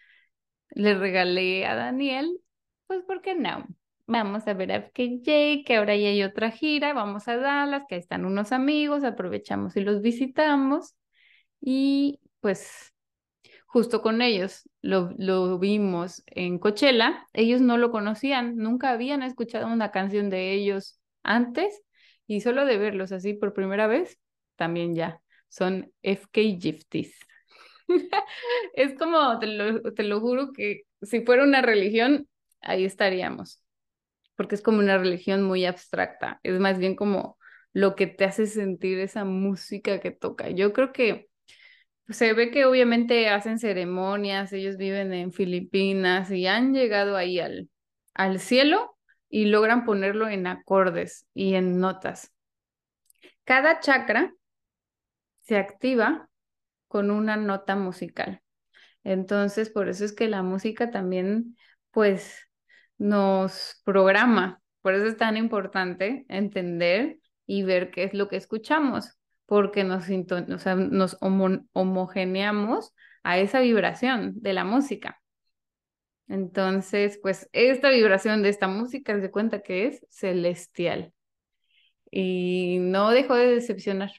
le 0.71 0.95
regalé 0.95 1.67
a 1.67 1.75
Daniel, 1.77 2.41
pues, 2.87 3.03
¿por 3.05 3.23
qué 3.23 3.35
no? 3.35 3.67
Vamos 4.07 4.47
a 4.49 4.55
ver 4.55 4.73
a 4.73 4.77
FKJ, 4.77 5.65
que 5.67 5.77
ahora 5.77 5.97
ya 5.97 6.09
hay 6.09 6.23
otra 6.23 6.51
gira, 6.51 6.93
vamos 6.95 7.29
a 7.29 7.37
Dallas, 7.37 7.85
que 7.89 7.97
ahí 7.97 8.01
están 8.01 8.25
unos 8.25 8.53
amigos, 8.53 9.05
aprovechamos 9.05 9.77
y 9.77 9.81
los 9.83 10.03
visitamos. 10.03 10.97
Y 11.61 12.21
pues 12.41 12.95
justo 13.77 14.01
con 14.01 14.23
ellos 14.23 14.71
lo, 14.81 15.11
lo 15.19 15.59
vimos 15.59 16.23
en 16.29 16.59
Coachella, 16.59 17.27
ellos 17.35 17.61
no 17.61 17.77
lo 17.77 17.91
conocían, 17.91 18.57
nunca 18.57 18.89
habían 18.89 19.23
escuchado 19.23 19.67
una 19.67 19.91
canción 19.91 20.31
de 20.31 20.55
ellos 20.55 20.99
antes 21.23 21.83
y 22.27 22.41
solo 22.41 22.65
de 22.65 22.79
verlos 22.79 23.13
así 23.13 23.35
por 23.35 23.53
primera 23.53 23.87
vez, 23.87 24.19
también 24.57 24.95
ya 24.95 25.21
son 25.51 25.93
FK 26.01 26.59
Gifties. 26.59 27.19
es 28.73 28.95
como, 28.99 29.39
te 29.39 29.47
lo, 29.47 29.83
te 29.93 30.05
lo 30.05 30.21
juro 30.21 30.55
que 30.55 30.85
si 31.03 31.21
fuera 31.21 31.45
una 31.45 31.61
religión, 31.61 32.27
ahí 32.63 32.87
estaríamos, 32.87 33.63
porque 34.37 34.55
es 34.55 34.63
como 34.63 34.79
una 34.79 34.97
religión 34.97 35.43
muy 35.43 35.67
abstracta, 35.67 36.41
es 36.45 36.59
más 36.59 36.79
bien 36.79 36.97
como 36.97 37.37
lo 37.75 37.95
que 37.95 38.07
te 38.07 38.25
hace 38.25 38.47
sentir 38.47 39.01
esa 39.01 39.27
música 39.27 40.01
que 40.01 40.13
toca. 40.13 40.49
Yo 40.49 40.73
creo 40.73 40.95
que 40.95 41.26
se 42.09 42.33
ve 42.33 42.51
que 42.51 42.65
obviamente 42.65 43.29
hacen 43.29 43.59
ceremonias, 43.59 44.53
ellos 44.53 44.77
viven 44.77 45.13
en 45.13 45.33
Filipinas 45.33 46.31
y 46.31 46.47
han 46.47 46.73
llegado 46.73 47.17
ahí 47.17 47.41
al, 47.41 47.69
al 48.15 48.41
cielo 48.41 48.97
y 49.29 49.47
logran 49.47 49.85
ponerlo 49.85 50.29
en 50.29 50.47
acordes 50.47 51.27
y 51.35 51.55
en 51.55 51.81
notas. 51.81 52.33
Cada 53.45 53.81
chakra 53.81 54.35
se 55.41 55.57
activa 55.57 56.29
con 56.89 57.11
una 57.11 57.37
nota 57.37 57.77
musical. 57.77 58.43
Entonces, 59.05 59.71
por 59.71 59.89
eso 59.89 60.05
es 60.05 60.13
que 60.13 60.29
la 60.29 60.43
música 60.43 60.91
también, 60.91 61.57
pues, 61.91 62.41
nos 62.99 63.81
programa. 63.85 64.61
Por 64.81 64.95
eso 64.95 65.07
es 65.07 65.17
tan 65.17 65.37
importante 65.37 66.25
entender 66.29 67.19
y 67.47 67.63
ver 67.63 67.91
qué 67.91 68.05
es 68.05 68.15
lo 68.15 68.29
que 68.29 68.37
escuchamos, 68.37 69.17
porque 69.47 69.85
nos, 69.85 70.09
o 70.11 70.59
sea, 70.59 70.75
nos 70.75 71.17
homogeneamos 71.21 72.95
a 73.23 73.39
esa 73.39 73.61
vibración 73.61 74.35
de 74.41 74.53
la 74.53 74.65
música. 74.65 75.21
Entonces, 76.29 77.19
pues 77.23 77.49
esta 77.53 77.91
vibración 77.91 78.43
de 78.43 78.49
esta 78.49 78.69
música 78.69 79.21
se 79.21 79.31
cuenta 79.31 79.63
que 79.63 79.87
es 79.87 80.05
celestial 80.11 81.13
y 82.11 82.79
no 82.81 83.11
dejó 83.11 83.37
de 83.37 83.55
decepcionar. 83.55 84.11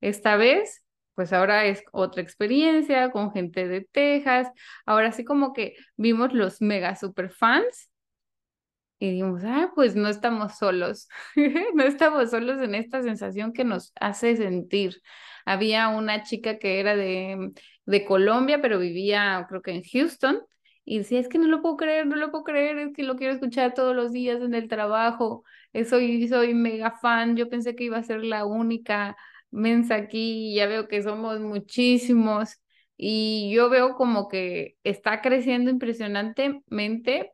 Esta 0.00 0.36
vez, 0.36 0.84
pues 1.14 1.32
ahora 1.32 1.66
es 1.66 1.82
otra 1.92 2.22
experiencia 2.22 3.10
con 3.10 3.32
gente 3.32 3.68
de 3.68 3.82
Texas. 3.92 4.48
Ahora 4.86 5.12
sí 5.12 5.24
como 5.24 5.52
que 5.52 5.74
vimos 5.96 6.32
los 6.32 6.62
mega 6.62 6.96
super 6.96 7.30
fans 7.30 7.90
y 8.98 9.10
dijimos, 9.12 9.42
ah, 9.44 9.70
pues 9.74 9.94
no 9.96 10.08
estamos 10.08 10.58
solos, 10.58 11.08
no 11.74 11.84
estamos 11.84 12.30
solos 12.30 12.60
en 12.60 12.74
esta 12.74 13.02
sensación 13.02 13.52
que 13.52 13.64
nos 13.64 13.92
hace 14.00 14.36
sentir. 14.36 15.00
Había 15.44 15.88
una 15.88 16.22
chica 16.24 16.58
que 16.58 16.80
era 16.80 16.96
de, 16.96 17.52
de 17.86 18.04
Colombia, 18.04 18.60
pero 18.60 18.78
vivía 18.78 19.46
creo 19.48 19.62
que 19.62 19.72
en 19.72 19.82
Houston, 19.84 20.40
y 20.84 20.98
decía, 20.98 21.20
es 21.20 21.28
que 21.28 21.38
no 21.38 21.46
lo 21.48 21.62
puedo 21.62 21.76
creer, 21.76 22.06
no 22.06 22.16
lo 22.16 22.30
puedo 22.30 22.44
creer, 22.44 22.78
es 22.78 22.92
que 22.94 23.02
lo 23.02 23.16
quiero 23.16 23.34
escuchar 23.34 23.74
todos 23.74 23.94
los 23.94 24.12
días 24.12 24.40
en 24.42 24.54
el 24.54 24.68
trabajo, 24.68 25.44
eh, 25.72 25.84
soy, 25.84 26.26
soy 26.28 26.54
mega 26.54 26.92
fan, 26.98 27.36
yo 27.36 27.48
pensé 27.50 27.76
que 27.76 27.84
iba 27.84 27.98
a 27.98 28.02
ser 28.02 28.24
la 28.24 28.46
única 28.46 29.16
mensa 29.50 29.94
aquí, 29.96 30.54
ya 30.54 30.66
veo 30.66 30.88
que 30.88 31.02
somos 31.02 31.40
muchísimos 31.40 32.58
y 32.96 33.50
yo 33.54 33.68
veo 33.70 33.94
como 33.94 34.28
que 34.28 34.76
está 34.82 35.20
creciendo 35.20 35.70
impresionantemente 35.70 37.32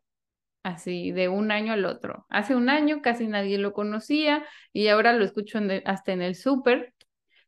así 0.65 1.13
de 1.13 1.29
un 1.29 1.53
año 1.53 1.75
al 1.75 1.85
otro. 1.85 2.27
Hace 2.31 2.57
un 2.57 2.69
año 2.69 3.03
casi 3.03 3.29
nadie 3.29 3.59
lo 3.59 3.73
conocía 3.73 4.45
y 4.73 4.89
ahora 4.89 5.13
lo 5.13 5.25
escucho 5.25 5.61
hasta 5.85 6.13
en 6.13 6.23
el 6.23 6.35
súper. 6.35 6.95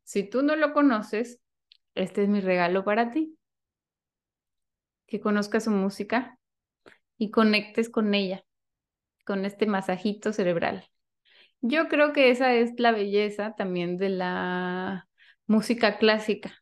Si 0.03 0.23
tú 0.23 0.43
no 0.43 0.55
lo 0.55 0.71
conoces, 0.71 1.41
este 1.95 2.23
es 2.23 2.29
mi 2.29 2.39
regalo 2.39 2.85
para 2.85 3.11
ti. 3.11 3.37
Que 5.07 5.19
conozcas 5.19 5.65
su 5.65 5.71
música 5.71 6.37
y 7.17 7.31
conectes 7.31 7.89
con 7.89 8.13
ella, 8.13 8.45
con 9.25 9.45
este 9.45 9.65
masajito 9.65 10.31
cerebral. 10.31 10.85
Yo 11.61 11.87
creo 11.87 12.13
que 12.13 12.29
esa 12.29 12.53
es 12.53 12.79
la 12.79 12.91
belleza 12.91 13.55
también 13.55 13.97
de 13.97 14.09
la 14.09 15.07
música 15.47 15.97
clásica, 15.97 16.53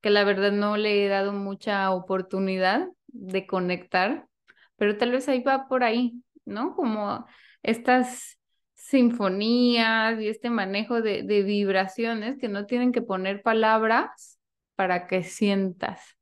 que 0.00 0.10
la 0.10 0.24
verdad 0.24 0.50
no 0.50 0.76
le 0.76 1.04
he 1.04 1.08
dado 1.08 1.32
mucha 1.32 1.90
oportunidad 1.92 2.88
de 3.06 3.46
conectar, 3.46 4.26
pero 4.76 4.96
tal 4.98 5.12
vez 5.12 5.28
ahí 5.28 5.42
va 5.42 5.68
por 5.68 5.84
ahí, 5.84 6.22
¿no? 6.44 6.74
Como 6.74 7.26
estas 7.62 8.38
sinfonías 8.74 10.20
y 10.20 10.28
este 10.28 10.50
manejo 10.50 11.00
de, 11.02 11.22
de 11.22 11.42
vibraciones 11.42 12.38
que 12.38 12.48
no 12.48 12.66
tienen 12.66 12.92
que 12.92 13.02
poner 13.02 13.42
palabras 13.42 14.38
para 14.76 15.06
que 15.06 15.22
sientas. 15.22 16.16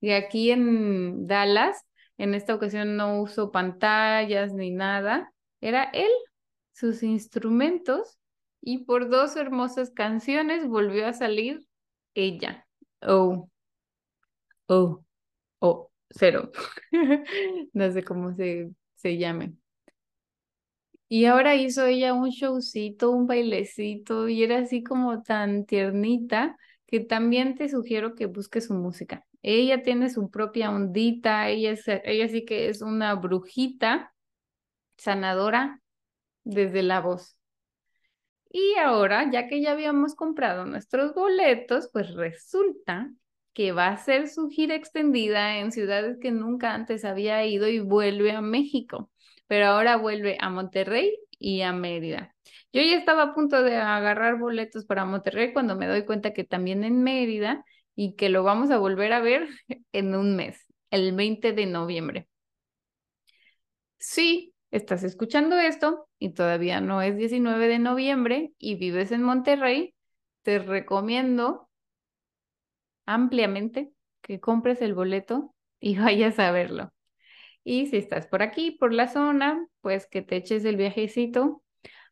Y 0.00 0.12
aquí 0.12 0.50
en 0.50 1.26
Dallas, 1.26 1.84
en 2.18 2.34
esta 2.34 2.54
ocasión 2.54 2.96
no 2.96 3.20
uso 3.20 3.52
pantallas 3.52 4.52
ni 4.52 4.70
nada, 4.70 5.32
era 5.60 5.84
él 5.84 6.10
sus 6.72 7.02
instrumentos 7.02 8.18
y 8.60 8.84
por 8.84 9.08
dos 9.08 9.36
hermosas 9.36 9.90
canciones 9.90 10.66
volvió 10.68 11.06
a 11.06 11.12
salir 11.12 11.66
ella. 12.14 12.66
Oh, 13.00 13.48
oh, 14.68 15.04
oh, 15.60 15.90
cero. 16.10 16.50
no 17.72 17.92
sé 17.92 18.02
cómo 18.04 18.34
se, 18.34 18.70
se 18.96 19.16
llame. 19.18 19.54
Y 21.08 21.26
ahora 21.26 21.54
hizo 21.54 21.86
ella 21.86 22.14
un 22.14 22.30
showcito, 22.30 23.10
un 23.10 23.26
bailecito, 23.26 24.28
y 24.28 24.42
era 24.42 24.58
así 24.58 24.82
como 24.82 25.22
tan 25.22 25.64
tiernita 25.64 26.56
que 26.86 27.00
también 27.00 27.54
te 27.54 27.68
sugiero 27.68 28.14
que 28.16 28.26
busques 28.26 28.66
su 28.66 28.74
música. 28.74 29.24
Ella 29.42 29.82
tiene 29.82 30.10
su 30.10 30.30
propia 30.30 30.70
ondita, 30.70 31.48
ella, 31.48 31.74
ella 32.04 32.28
sí 32.28 32.44
que 32.44 32.68
es 32.68 32.82
una 32.82 33.14
brujita 33.14 34.12
sanadora 34.98 35.80
desde 36.44 36.82
la 36.82 37.00
voz. 37.00 37.36
Y 38.50 38.74
ahora, 38.78 39.30
ya 39.30 39.48
que 39.48 39.60
ya 39.60 39.72
habíamos 39.72 40.14
comprado 40.14 40.64
nuestros 40.66 41.14
boletos, 41.14 41.88
pues 41.92 42.14
resulta 42.14 43.10
que 43.56 43.72
va 43.72 43.88
a 43.88 43.96
ser 43.96 44.28
su 44.28 44.50
gira 44.50 44.74
extendida 44.74 45.56
en 45.60 45.72
ciudades 45.72 46.18
que 46.20 46.30
nunca 46.30 46.74
antes 46.74 47.06
había 47.06 47.42
ido 47.46 47.66
y 47.68 47.80
vuelve 47.80 48.32
a 48.32 48.42
México, 48.42 49.10
pero 49.46 49.68
ahora 49.68 49.96
vuelve 49.96 50.36
a 50.42 50.50
Monterrey 50.50 51.18
y 51.38 51.62
a 51.62 51.72
Mérida. 51.72 52.34
Yo 52.70 52.82
ya 52.82 52.98
estaba 52.98 53.22
a 53.22 53.34
punto 53.34 53.62
de 53.62 53.76
agarrar 53.76 54.38
boletos 54.38 54.84
para 54.84 55.06
Monterrey 55.06 55.54
cuando 55.54 55.74
me 55.74 55.86
doy 55.86 56.04
cuenta 56.04 56.34
que 56.34 56.44
también 56.44 56.84
en 56.84 57.02
Mérida 57.02 57.64
y 57.94 58.14
que 58.14 58.28
lo 58.28 58.42
vamos 58.42 58.70
a 58.70 58.76
volver 58.76 59.14
a 59.14 59.20
ver 59.20 59.48
en 59.92 60.14
un 60.14 60.36
mes, 60.36 60.66
el 60.90 61.16
20 61.16 61.54
de 61.54 61.64
noviembre. 61.64 62.28
Sí, 63.98 64.52
estás 64.70 65.02
escuchando 65.02 65.58
esto 65.58 66.10
y 66.18 66.34
todavía 66.34 66.82
no 66.82 67.00
es 67.00 67.16
19 67.16 67.68
de 67.68 67.78
noviembre 67.78 68.52
y 68.58 68.74
vives 68.74 69.12
en 69.12 69.22
Monterrey, 69.22 69.94
te 70.42 70.58
recomiendo 70.58 71.65
ampliamente 73.06 73.92
que 74.22 74.40
compres 74.40 74.82
el 74.82 74.94
boleto 74.94 75.54
y 75.80 75.96
vayas 75.98 76.38
a 76.38 76.50
verlo. 76.50 76.92
Y 77.64 77.86
si 77.88 77.96
estás 77.98 78.26
por 78.28 78.42
aquí, 78.42 78.72
por 78.72 78.92
la 78.92 79.08
zona, 79.08 79.66
pues 79.82 80.06
que 80.06 80.22
te 80.22 80.36
eches 80.36 80.64
el 80.64 80.76
viajecito 80.76 81.62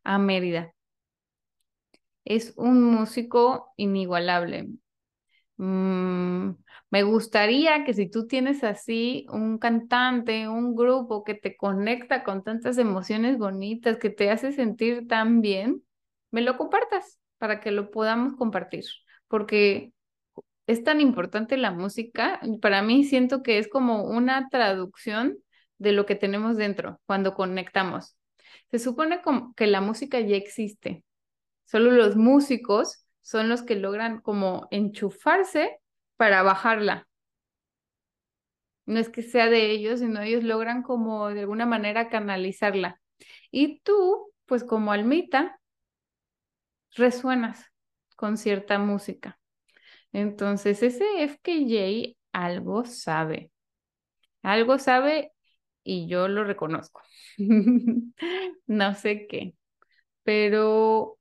a 0.04 0.18
Mérida. 0.18 0.74
Es 2.24 2.54
un 2.56 2.82
músico 2.82 3.72
inigualable. 3.76 4.68
Mm, 5.56 6.50
me 6.90 7.02
gustaría 7.04 7.84
que 7.84 7.94
si 7.94 8.10
tú 8.10 8.26
tienes 8.26 8.64
así 8.64 9.26
un 9.30 9.58
cantante, 9.58 10.48
un 10.48 10.76
grupo 10.76 11.24
que 11.24 11.34
te 11.34 11.56
conecta 11.56 12.24
con 12.24 12.44
tantas 12.44 12.78
emociones 12.78 13.38
bonitas, 13.38 13.98
que 13.98 14.10
te 14.10 14.30
hace 14.30 14.52
sentir 14.52 15.08
tan 15.08 15.40
bien, 15.40 15.82
me 16.32 16.42
lo 16.42 16.58
compartas 16.58 17.20
para 17.38 17.60
que 17.60 17.70
lo 17.70 17.90
podamos 17.90 18.36
compartir, 18.36 18.84
porque 19.28 19.93
es 20.66 20.82
tan 20.84 21.00
importante 21.00 21.56
la 21.56 21.70
música. 21.70 22.40
Para 22.60 22.82
mí 22.82 23.04
siento 23.04 23.42
que 23.42 23.58
es 23.58 23.68
como 23.68 24.04
una 24.04 24.48
traducción 24.48 25.38
de 25.78 25.92
lo 25.92 26.06
que 26.06 26.14
tenemos 26.14 26.56
dentro 26.56 27.00
cuando 27.06 27.34
conectamos. 27.34 28.16
Se 28.70 28.78
supone 28.78 29.20
que 29.56 29.66
la 29.66 29.80
música 29.80 30.20
ya 30.20 30.36
existe, 30.36 31.04
solo 31.64 31.90
los 31.90 32.16
músicos 32.16 33.06
son 33.20 33.48
los 33.48 33.62
que 33.62 33.76
logran 33.76 34.20
como 34.20 34.68
enchufarse 34.70 35.78
para 36.16 36.42
bajarla. 36.42 37.08
No 38.86 38.98
es 38.98 39.08
que 39.08 39.22
sea 39.22 39.48
de 39.48 39.70
ellos, 39.70 40.00
sino 40.00 40.20
ellos 40.20 40.44
logran 40.44 40.82
como 40.82 41.28
de 41.28 41.40
alguna 41.40 41.66
manera 41.66 42.10
canalizarla. 42.10 43.00
Y 43.50 43.80
tú, 43.80 44.32
pues 44.44 44.62
como 44.62 44.92
almita, 44.92 45.58
resuenas 46.94 47.72
con 48.16 48.36
cierta 48.36 48.78
música. 48.78 49.38
Entonces, 50.14 50.82
ese 50.84 51.04
FKJ 51.24 52.16
algo 52.32 52.86
sabe. 52.86 53.52
Algo 54.42 54.78
sabe 54.78 55.32
y 55.84 56.08
yo 56.08 56.28
lo 56.28 56.44
reconozco. 56.44 57.02
no 58.66 58.94
sé 58.94 59.26
qué, 59.28 59.54
pero 60.24 61.18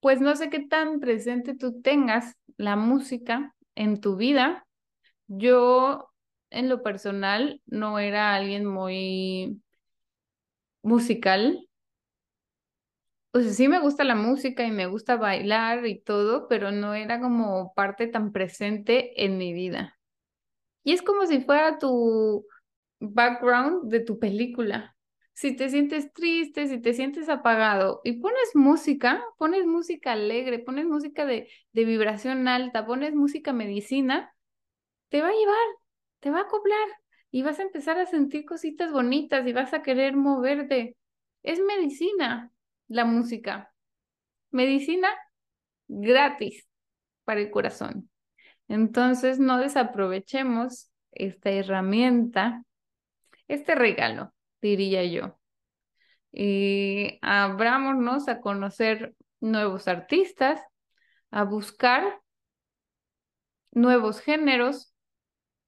pues 0.00 0.20
no 0.20 0.36
sé 0.36 0.50
qué 0.50 0.60
tan 0.60 1.00
presente 1.00 1.54
tú 1.56 1.80
tengas 1.82 2.36
la 2.56 2.76
música 2.76 3.54
en 3.74 4.00
tu 4.00 4.16
vida. 4.16 4.66
Yo, 5.28 6.10
en 6.50 6.68
lo 6.68 6.82
personal, 6.82 7.62
no 7.66 7.98
era 7.98 8.34
alguien 8.34 8.66
muy 8.66 9.60
musical. 10.82 11.67
Pues 13.30 13.56
sí 13.56 13.68
me 13.68 13.78
gusta 13.80 14.04
la 14.04 14.14
música 14.14 14.64
y 14.64 14.70
me 14.72 14.86
gusta 14.86 15.16
bailar 15.16 15.86
y 15.86 16.00
todo, 16.00 16.48
pero 16.48 16.70
no 16.72 16.94
era 16.94 17.20
como 17.20 17.72
parte 17.74 18.06
tan 18.06 18.32
presente 18.32 19.24
en 19.24 19.36
mi 19.38 19.52
vida. 19.52 19.98
Y 20.84 20.92
es 20.94 21.02
como 21.02 21.26
si 21.26 21.40
fuera 21.42 21.78
tu 21.78 22.46
background 23.00 23.90
de 23.90 24.00
tu 24.00 24.18
película. 24.18 24.96
Si 25.34 25.56
te 25.56 25.70
sientes 25.70 26.12
triste, 26.14 26.68
si 26.68 26.80
te 26.80 26.94
sientes 26.94 27.28
apagado 27.28 28.00
y 28.04 28.14
pones 28.20 28.54
música, 28.54 29.24
pones 29.38 29.66
música 29.66 30.12
alegre, 30.12 30.58
pones 30.60 30.86
música 30.86 31.26
de, 31.26 31.48
de 31.72 31.84
vibración 31.84 32.48
alta, 32.48 32.86
pones 32.86 33.14
música 33.14 33.52
medicina, 33.52 34.34
te 35.10 35.22
va 35.22 35.28
a 35.28 35.32
llevar, 35.32 35.66
te 36.20 36.30
va 36.30 36.40
a 36.40 36.42
acoplar 36.42 36.88
y 37.30 37.42
vas 37.42 37.58
a 37.60 37.62
empezar 37.62 37.98
a 37.98 38.06
sentir 38.06 38.44
cositas 38.46 38.92
bonitas 38.92 39.46
y 39.46 39.52
vas 39.52 39.74
a 39.74 39.82
querer 39.82 40.16
moverte. 40.16 40.96
Es 41.42 41.60
medicina 41.60 42.52
la 42.88 43.04
música. 43.04 43.72
Medicina 44.50 45.08
gratis 45.88 46.66
para 47.24 47.40
el 47.40 47.50
corazón. 47.50 48.10
Entonces, 48.68 49.38
no 49.38 49.58
desaprovechemos 49.58 50.90
esta 51.12 51.50
herramienta, 51.50 52.64
este 53.48 53.74
regalo, 53.74 54.34
diría 54.60 55.04
yo. 55.04 55.38
Y 56.32 57.18
abrámonos 57.22 58.28
a 58.28 58.40
conocer 58.40 59.14
nuevos 59.40 59.88
artistas, 59.88 60.60
a 61.30 61.44
buscar 61.44 62.20
nuevos 63.72 64.20
géneros. 64.20 64.94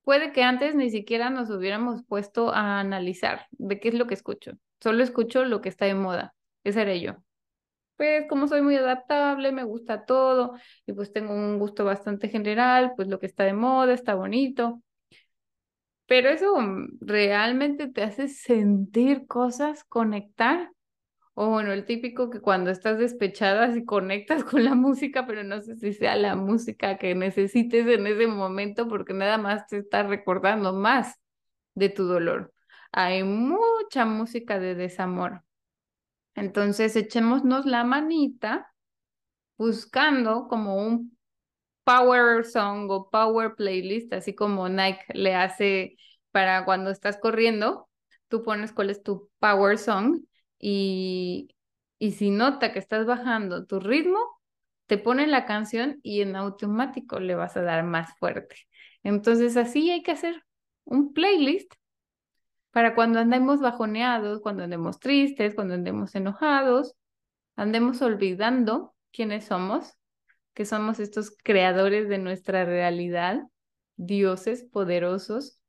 Puede 0.03 0.33
que 0.33 0.43
antes 0.43 0.75
ni 0.75 0.91
siquiera 0.91 1.31
nos 1.31 1.51
hubiéramos 1.51 2.05
puesto 2.05 2.53
a 2.53 2.81
analizar 2.81 3.47
de 3.53 3.81
qué 3.81 3.89
es 3.89 3.95
lo 3.95 4.07
que 4.07 4.15
escucho. 4.15 4.53
Solo 4.81 5.03
escucho 5.03 5.45
lo 5.45 5.61
que 5.61 5.69
está 5.69 5.87
de 5.87 5.95
moda. 5.95 6.35
Ese 6.65 6.83
era 6.83 6.95
yo 6.97 7.17
pues 7.97 8.27
como 8.29 8.49
soy 8.49 8.63
muy 8.63 8.77
adaptable, 8.77 9.53
me 9.53 9.65
gusta 9.65 10.07
todo 10.07 10.55
y 10.87 10.93
pues 10.95 11.13
tengo 11.13 11.35
un 11.35 11.59
gusto 11.59 11.85
bastante 11.85 12.29
general, 12.31 12.95
pues 12.97 13.09
lo 13.09 13.19
que 13.21 13.27
está 13.27 13.45
de 13.45 13.53
moda 13.53 13.93
está 13.95 14.15
bonito. 14.15 14.83
Pero 16.07 16.29
eso 16.31 16.57
mm, 16.61 16.99
realmente 17.01 17.89
te 17.89 18.03
hace 18.03 18.29
sentir 18.29 19.27
cosas, 19.27 19.85
conectar. 19.85 20.71
O 21.35 21.49
bueno, 21.51 21.73
el 21.73 21.87
típico 21.87 22.31
que 22.31 22.41
cuando 22.41 22.71
estás 22.71 22.99
despechada 22.99 23.77
y 23.77 23.85
conectas 23.85 24.45
con 24.45 24.65
la 24.65 24.75
música, 24.75 25.27
pero 25.27 25.45
no 25.45 25.61
sé 25.63 25.77
si 25.77 25.93
sea 25.95 26.17
la 26.17 26.37
música 26.37 26.99
que 26.99 27.15
necesites 27.15 27.87
en 27.89 28.07
ese 28.07 28.27
momento 28.29 28.89
porque 28.89 29.15
nada 29.15 29.39
más 29.39 29.67
te 29.69 29.79
está 29.79 30.03
recordando 30.05 30.73
más 30.75 31.17
de 31.75 31.91
tu 31.91 32.05
dolor. 32.07 32.55
Hay 32.93 33.25
mucha 33.25 34.05
música 34.07 34.59
de 34.61 34.75
desamor. 34.75 35.43
Entonces, 36.35 36.97
echémonos 36.97 37.67
la 37.67 37.85
manita 37.85 38.73
buscando 39.59 40.49
como 40.49 40.77
un 40.77 41.17
power 41.85 42.45
song 42.45 42.91
o 42.91 43.11
power 43.11 43.55
playlist, 43.57 44.13
así 44.13 44.35
como 44.35 44.69
Nike 44.69 45.05
le 45.15 45.35
hace 45.35 45.97
para 46.33 46.65
cuando 46.65 46.91
estás 46.91 47.19
corriendo, 47.19 47.89
tú 48.29 48.43
pones 48.43 48.73
cuál 48.73 48.91
es 48.91 49.03
tu 49.03 49.31
power 49.39 49.79
song 49.79 50.23
y, 50.59 51.51
y 51.99 52.13
si 52.13 52.31
nota 52.31 52.73
que 52.73 52.79
estás 52.79 53.07
bajando 53.07 53.67
tu 53.67 53.81
ritmo, 53.81 54.19
te 54.87 54.99
pone 54.99 55.27
la 55.27 55.47
canción 55.47 56.01
y 56.03 56.23
en 56.23 56.37
automático 56.37 57.21
le 57.21 57.35
vas 57.35 57.57
a 57.57 57.63
dar 57.63 57.85
más 57.85 58.17
fuerte. 58.19 58.57
Entonces 59.03 59.57
así 59.57 59.91
hay 59.91 60.03
que 60.03 60.13
hacer 60.13 60.45
un 60.85 61.13
playlist 61.13 61.73
para 62.71 62.95
cuando 62.95 63.19
andemos 63.19 63.61
bajoneados, 63.61 64.41
cuando 64.41 64.65
andemos 64.65 65.01
tristes, 65.01 65.55
cuando 65.55 65.75
andemos 65.75 66.15
enojados, 66.15 66.95
andemos 67.57 68.01
olvidando 68.03 68.95
quiénes 69.13 69.47
somos, 69.47 69.95
que 70.55 70.65
somos 70.65 71.01
estos 71.01 71.37
creadores 71.43 72.09
de 72.09 72.19
nuestra 72.19 72.65
realidad, 72.65 73.43
dioses 73.97 74.63
poderosos. 74.65 75.61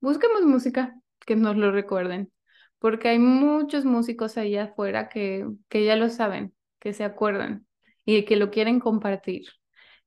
Busquemos 0.00 0.42
música 0.42 0.94
que 1.24 1.36
nos 1.36 1.56
lo 1.56 1.70
recuerden, 1.70 2.32
porque 2.78 3.08
hay 3.08 3.18
muchos 3.18 3.84
músicos 3.84 4.36
allá 4.36 4.64
afuera 4.64 5.08
que, 5.08 5.46
que 5.68 5.84
ya 5.84 5.96
lo 5.96 6.08
saben, 6.08 6.54
que 6.80 6.92
se 6.92 7.04
acuerdan 7.04 7.66
y 8.04 8.24
que 8.24 8.36
lo 8.36 8.50
quieren 8.50 8.80
compartir. 8.80 9.46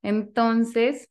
Entonces, 0.02 1.08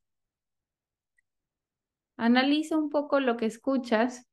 analiza 2.17 2.77
un 2.77 2.89
poco 2.89 3.19
lo 3.19 3.37
que 3.37 3.45
escuchas 3.45 4.27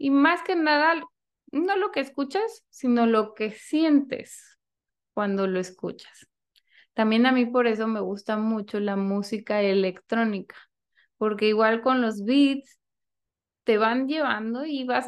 y 0.00 0.08
más 0.08 0.42
que 0.42 0.56
nada, 0.56 0.94
no 1.52 1.76
lo 1.76 1.90
que 1.92 2.00
escuchas, 2.00 2.64
sino 2.70 3.04
lo 3.04 3.34
que 3.34 3.50
sientes 3.50 4.58
cuando 5.12 5.46
lo 5.46 5.60
escuchas. 5.60 6.26
También 6.94 7.26
a 7.26 7.32
mí 7.32 7.44
por 7.44 7.66
eso 7.66 7.86
me 7.86 8.00
gusta 8.00 8.38
mucho 8.38 8.80
la 8.80 8.96
música 8.96 9.60
electrónica, 9.60 10.56
porque 11.18 11.48
igual 11.48 11.82
con 11.82 12.00
los 12.00 12.24
beats 12.24 12.80
te 13.64 13.76
van 13.76 14.08
llevando 14.08 14.64
y 14.64 14.84
vas, 14.84 15.06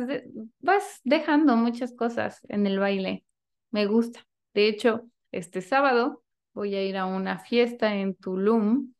vas 0.61 1.01
dejando 1.05 1.57
muchas 1.57 1.95
cosas 1.95 2.41
en 2.51 2.67
el 2.67 2.79
baile. 2.79 3.25
Me 3.71 3.87
gusta. 3.87 4.27
De 4.53 4.69
hecho, 4.69 5.09
este 5.31 5.63
sábado 5.63 6.23
voy 6.53 6.75
a 6.75 6.85
ir 6.85 6.99
a 6.99 7.07
una 7.07 7.39
fiesta 7.39 7.95
en 7.95 8.15
Tulum, 8.15 8.93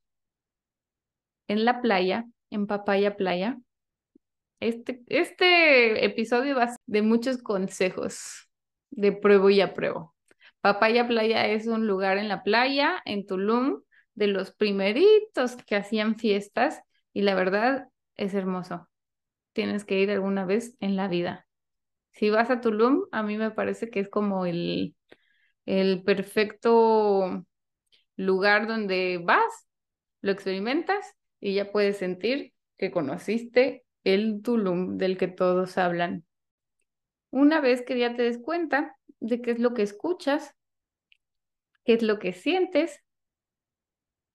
en 1.49 1.67
la 1.67 1.83
playa, 1.83 2.25
en 2.49 2.67
Papaya 2.67 3.15
Playa, 3.15 3.59
este, 4.63 5.03
este 5.09 6.05
episodio 6.05 6.57
va 6.57 6.65
a 6.65 6.69
ser 6.69 6.79
de 6.87 7.03
muchos 7.03 7.39
consejos 7.39 8.49
de 8.91 9.13
pruebo 9.13 9.51
y 9.51 9.61
apruebo. 9.61 10.15
Papaya 10.61 11.09
Playa 11.09 11.47
es 11.49 11.67
un 11.67 11.87
lugar 11.87 12.19
en 12.19 12.29
la 12.29 12.43
playa, 12.43 13.03
en 13.05 13.27
Tulum, 13.27 13.83
de 14.15 14.29
los 14.29 14.53
primeritos 14.55 15.57
que 15.67 15.77
hacían 15.77 16.19
fiestas 16.19 16.81
y 17.13 17.23
la 17.23 17.35
verdad 17.35 17.89
es 18.17 18.35
hermoso. 18.35 18.89
Tienes 19.53 19.85
que 19.85 19.99
ir 19.99 20.11
alguna 20.11 20.45
vez 20.45 20.77
en 20.81 20.97
la 20.97 21.09
vida. 21.09 21.47
Si 22.13 22.31
vas 22.31 22.51
a 22.51 22.61
Tulum, 22.61 23.05
a 23.11 23.23
mí 23.23 23.39
me 23.39 23.51
parece 23.51 23.91
que 23.91 24.01
es 24.01 24.09
como 24.09 24.47
el, 24.47 24.95
el 25.67 26.03
perfecto 26.05 27.45
lugar 28.17 28.67
donde 28.67 29.21
vas, 29.23 29.67
lo 30.21 30.31
experimentas 30.31 31.15
y 31.41 31.55
ya 31.55 31.73
puedes 31.73 31.97
sentir 31.97 32.53
que 32.79 32.91
conociste 32.91 33.82
el 34.05 34.43
Tulum 34.43 34.99
del 34.99 35.17
que 35.17 35.29
todos 35.29 35.79
hablan. 35.79 36.25
Una 37.31 37.61
vez 37.61 37.83
que 37.83 37.99
ya 37.99 38.15
te 38.15 38.23
des 38.23 38.39
cuenta 38.39 38.97
de 39.21 39.41
qué 39.41 39.53
es 39.53 39.59
lo 39.59 39.75
que 39.75 39.83
escuchas, 39.83 40.55
qué 41.85 41.95
es 41.95 42.03
lo 42.03 42.19
que 42.19 42.33
sientes, 42.33 43.01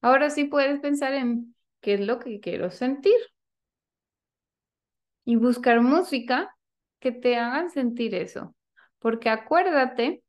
ahora 0.01 0.29
sí 0.29 0.45
puedes 0.45 0.79
pensar 0.79 1.13
en 1.13 1.55
qué 1.81 1.95
es 1.95 1.99
lo 2.01 2.19
que 2.19 2.39
quiero 2.39 2.71
sentir 2.71 3.17
y 5.25 5.35
buscar 5.35 5.81
música 5.81 6.55
que 6.99 7.11
te 7.11 7.35
hagan 7.35 7.69
sentir 7.69 8.15
eso. 8.15 8.55
Porque 8.99 9.29
acuérdate 9.29 10.23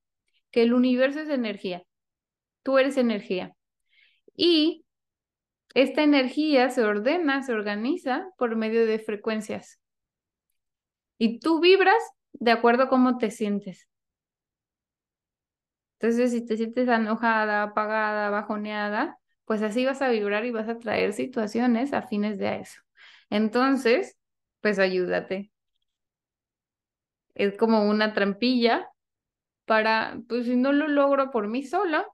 que 0.51 0.63
el 0.63 0.75
universo 0.75 1.21
es 1.21 1.29
energía. 1.29 1.83
Tú 2.63 2.79
eres 2.79 2.97
energía. 2.97 3.55
Y 4.35 4.85
esta 5.75 6.03
energía 6.03 6.71
se 6.71 6.83
ordena, 6.83 7.43
se 7.43 7.53
organiza 7.53 8.29
por 8.39 8.57
medio 8.57 8.87
de 8.87 8.99
frecuencias. 8.99 9.81
Y 11.19 11.41
tú 11.41 11.61
vibras 11.61 12.03
de 12.33 12.51
acuerdo 12.53 12.85
a 12.85 12.89
cómo 12.89 13.19
te 13.19 13.31
sientes. 13.31 13.89
Entonces, 16.01 16.31
si 16.31 16.45
te 16.47 16.57
sientes 16.57 16.89
enojada, 16.89 17.63
apagada, 17.65 18.31
bajoneada, 18.31 19.19
pues 19.45 19.63
así 19.63 19.85
vas 19.85 20.01
a 20.03 20.09
vibrar 20.11 20.45
y 20.45 20.53
vas 20.53 20.69
a 20.69 20.79
traer 20.79 21.13
situaciones 21.13 21.93
afines 21.93 22.39
de 22.39 22.61
eso. 22.61 22.81
Entonces, 23.31 24.17
pues 24.61 24.79
ayúdate. 24.79 25.51
Es 27.35 27.57
como 27.57 27.89
una 27.89 28.13
trampilla 28.13 28.91
para, 29.67 30.21
pues 30.29 30.47
si 30.47 30.57
no 30.57 30.73
lo 30.73 30.89
logro 30.89 31.31
por 31.31 31.49
mí 31.49 31.63
sola, 31.65 32.07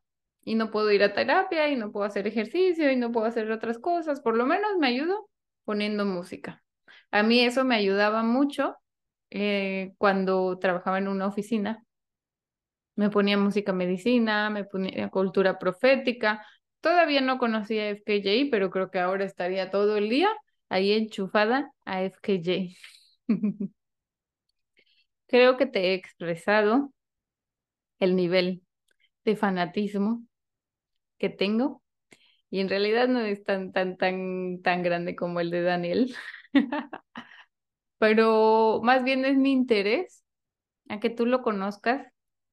y 0.45 0.55
no 0.57 0.71
puedo 0.71 0.91
ir 0.93 1.03
a 1.03 1.15
terapia 1.15 1.69
y 1.69 1.77
no 1.77 1.91
puedo 1.93 2.07
hacer 2.07 2.27
ejercicio 2.27 2.91
y 2.93 2.97
no 2.97 3.13
puedo 3.13 3.27
hacer 3.27 3.51
otras 3.51 3.79
cosas, 3.79 4.21
por 4.21 4.37
lo 4.37 4.47
menos 4.47 4.77
me 4.79 4.89
ayudo 4.89 5.29
poniendo 5.65 6.05
música. 6.05 6.63
A 7.11 7.23
mí 7.23 7.41
eso 7.41 7.65
me 7.65 7.77
ayudaba 7.77 8.23
mucho 8.23 8.77
eh, 9.31 9.95
cuando 9.99 10.59
trabajaba 10.59 10.99
en 10.99 11.09
una 11.09 11.27
oficina, 11.27 11.85
Me 12.97 13.11
ponía 13.11 13.37
música 13.39 13.73
medicina, 13.73 14.51
me 14.51 14.65
ponía 14.65 15.09
cultura 15.11 15.59
profética. 15.59 16.47
Todavía 16.81 17.21
no 17.21 17.39
conocía 17.39 17.85
a 17.85 17.89
FKJ, 17.91 18.51
pero 18.51 18.71
creo 18.71 18.91
que 18.91 19.01
ahora 19.01 19.25
estaría 19.25 19.71
todo 19.71 19.97
el 19.97 20.09
día 20.09 20.29
ahí 20.69 20.93
enchufada 20.93 21.73
a 21.85 22.03
FKJ. 22.05 22.77
creo 25.27 25.57
que 25.57 25.67
te 25.67 25.91
he 25.91 25.95
expresado 25.95 26.93
el 27.99 28.17
nivel 28.17 28.63
de 29.25 29.37
fanatismo 29.37 30.23
que 31.19 31.29
tengo 31.31 31.83
y 32.51 32.61
en 32.61 32.69
realidad 32.69 33.09
no 33.09 33.21
es 33.21 33.45
tan 33.45 33.73
tan 33.73 33.97
tan 33.97 34.61
tan 34.63 34.83
grande 34.83 35.17
como 35.17 35.41
el 35.41 35.51
de 35.51 35.63
Daniel. 35.63 36.15
Pero 37.99 38.81
más 38.83 39.05
bien 39.05 39.25
es 39.25 39.37
mi 39.37 39.53
interés 39.53 40.25
a 40.89 41.01
que 41.01 41.11
tú 41.11 41.27
lo 41.27 41.43
conozcas 41.43 42.07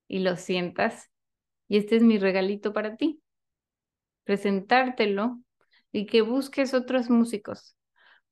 y 0.08 0.20
lo 0.20 0.38
sientas. 0.38 1.10
Y 1.68 1.78
este 1.78 1.98
es 1.98 2.04
mi 2.04 2.18
regalito 2.20 2.74
para 2.74 2.98
ti. 2.98 3.22
Presentártelo 4.24 5.40
y 5.92 6.06
que 6.06 6.22
busques 6.22 6.74
otros 6.74 7.10
músicos. 7.10 7.76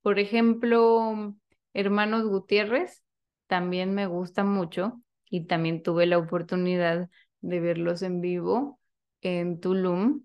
Por 0.02 0.20
ejemplo, 0.20 1.36
Hermanos 1.74 2.26
Gutiérrez, 2.26 3.04
también 3.48 3.94
me 3.94 4.06
gusta 4.08 4.44
mucho 4.44 5.02
y 5.30 5.46
también 5.46 5.84
tuve 5.84 6.06
la 6.06 6.18
oportunidad 6.18 7.10
de 7.42 7.60
verlos 7.60 8.02
en 8.02 8.22
vivo 8.22 8.79
en 9.22 9.60
Tulum. 9.60 10.24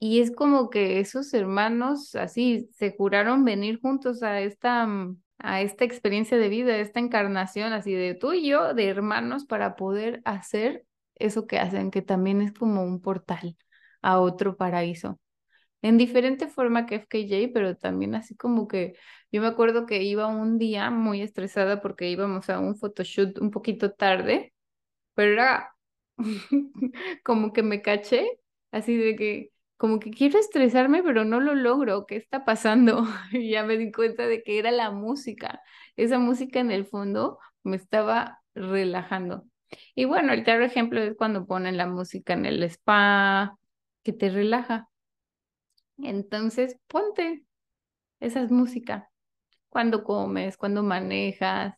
Y 0.00 0.20
es 0.20 0.30
como 0.30 0.70
que 0.70 1.00
esos 1.00 1.34
hermanos 1.34 2.14
así 2.14 2.68
se 2.74 2.94
juraron 2.96 3.44
venir 3.44 3.80
juntos 3.80 4.22
a 4.22 4.40
esta, 4.40 4.86
mm, 4.86 5.20
a 5.38 5.60
esta 5.62 5.84
experiencia 5.84 6.38
de 6.38 6.48
vida, 6.48 6.72
a 6.74 6.78
esta 6.78 7.00
encarnación 7.00 7.72
así 7.72 7.92
de 7.94 8.14
tú 8.14 8.32
y 8.32 8.48
yo, 8.48 8.74
de 8.74 8.88
hermanos, 8.88 9.44
para 9.44 9.74
poder 9.76 10.20
hacer 10.24 10.84
eso 11.16 11.46
que 11.46 11.58
hacen, 11.58 11.90
que 11.90 12.02
también 12.02 12.40
es 12.42 12.52
como 12.52 12.84
un 12.84 13.00
portal 13.00 13.56
a 14.02 14.20
otro 14.20 14.56
paraíso. 14.56 15.18
En 15.82 15.98
diferente 15.98 16.48
forma 16.48 16.86
que 16.86 16.96
FKJ, 16.96 17.52
pero 17.54 17.76
también 17.76 18.14
así 18.14 18.36
como 18.36 18.68
que 18.68 18.94
yo 19.32 19.40
me 19.42 19.48
acuerdo 19.48 19.86
que 19.86 20.02
iba 20.02 20.26
un 20.28 20.58
día 20.58 20.90
muy 20.90 21.22
estresada 21.22 21.80
porque 21.82 22.10
íbamos 22.10 22.50
a 22.50 22.58
un 22.60 22.76
photoshoot 22.76 23.38
un 23.40 23.50
poquito 23.52 23.92
tarde, 23.92 24.52
pero 25.14 25.32
era 25.32 25.76
como 27.24 27.52
que 27.52 27.62
me 27.62 27.82
caché, 27.82 28.40
así 28.72 28.96
de 28.96 29.16
que 29.16 29.52
como 29.76 30.00
que 30.00 30.10
quiero 30.10 30.38
estresarme, 30.38 31.02
pero 31.02 31.24
no 31.24 31.40
lo 31.40 31.54
logro. 31.54 32.06
¿Qué 32.06 32.16
está 32.16 32.44
pasando? 32.44 33.04
Y 33.32 33.50
ya 33.50 33.64
me 33.64 33.76
di 33.78 33.92
cuenta 33.92 34.26
de 34.26 34.42
que 34.42 34.58
era 34.58 34.70
la 34.72 34.90
música. 34.90 35.60
Esa 35.96 36.18
música 36.18 36.60
en 36.60 36.70
el 36.72 36.86
fondo 36.86 37.38
me 37.62 37.76
estaba 37.76 38.42
relajando. 38.54 39.44
Y 39.94 40.04
bueno, 40.06 40.32
el 40.32 40.44
claro 40.44 40.64
ejemplo 40.64 41.00
es 41.00 41.16
cuando 41.16 41.46
ponen 41.46 41.76
la 41.76 41.86
música 41.86 42.32
en 42.34 42.46
el 42.46 42.62
spa, 42.64 43.56
que 44.02 44.12
te 44.12 44.30
relaja. 44.30 44.88
Entonces, 45.98 46.78
ponte 46.86 47.44
esa 48.20 48.44
música 48.48 49.10
cuando 49.70 50.04
comes, 50.04 50.56
cuando 50.56 50.82
manejas, 50.82 51.76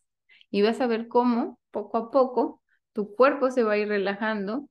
y 0.50 0.62
vas 0.62 0.80
a 0.80 0.86
ver 0.86 1.08
cómo 1.08 1.60
poco 1.70 1.98
a 1.98 2.10
poco 2.10 2.62
tu 2.92 3.14
cuerpo 3.14 3.50
se 3.50 3.62
va 3.62 3.72
a 3.72 3.78
ir 3.78 3.88
relajando. 3.88 4.68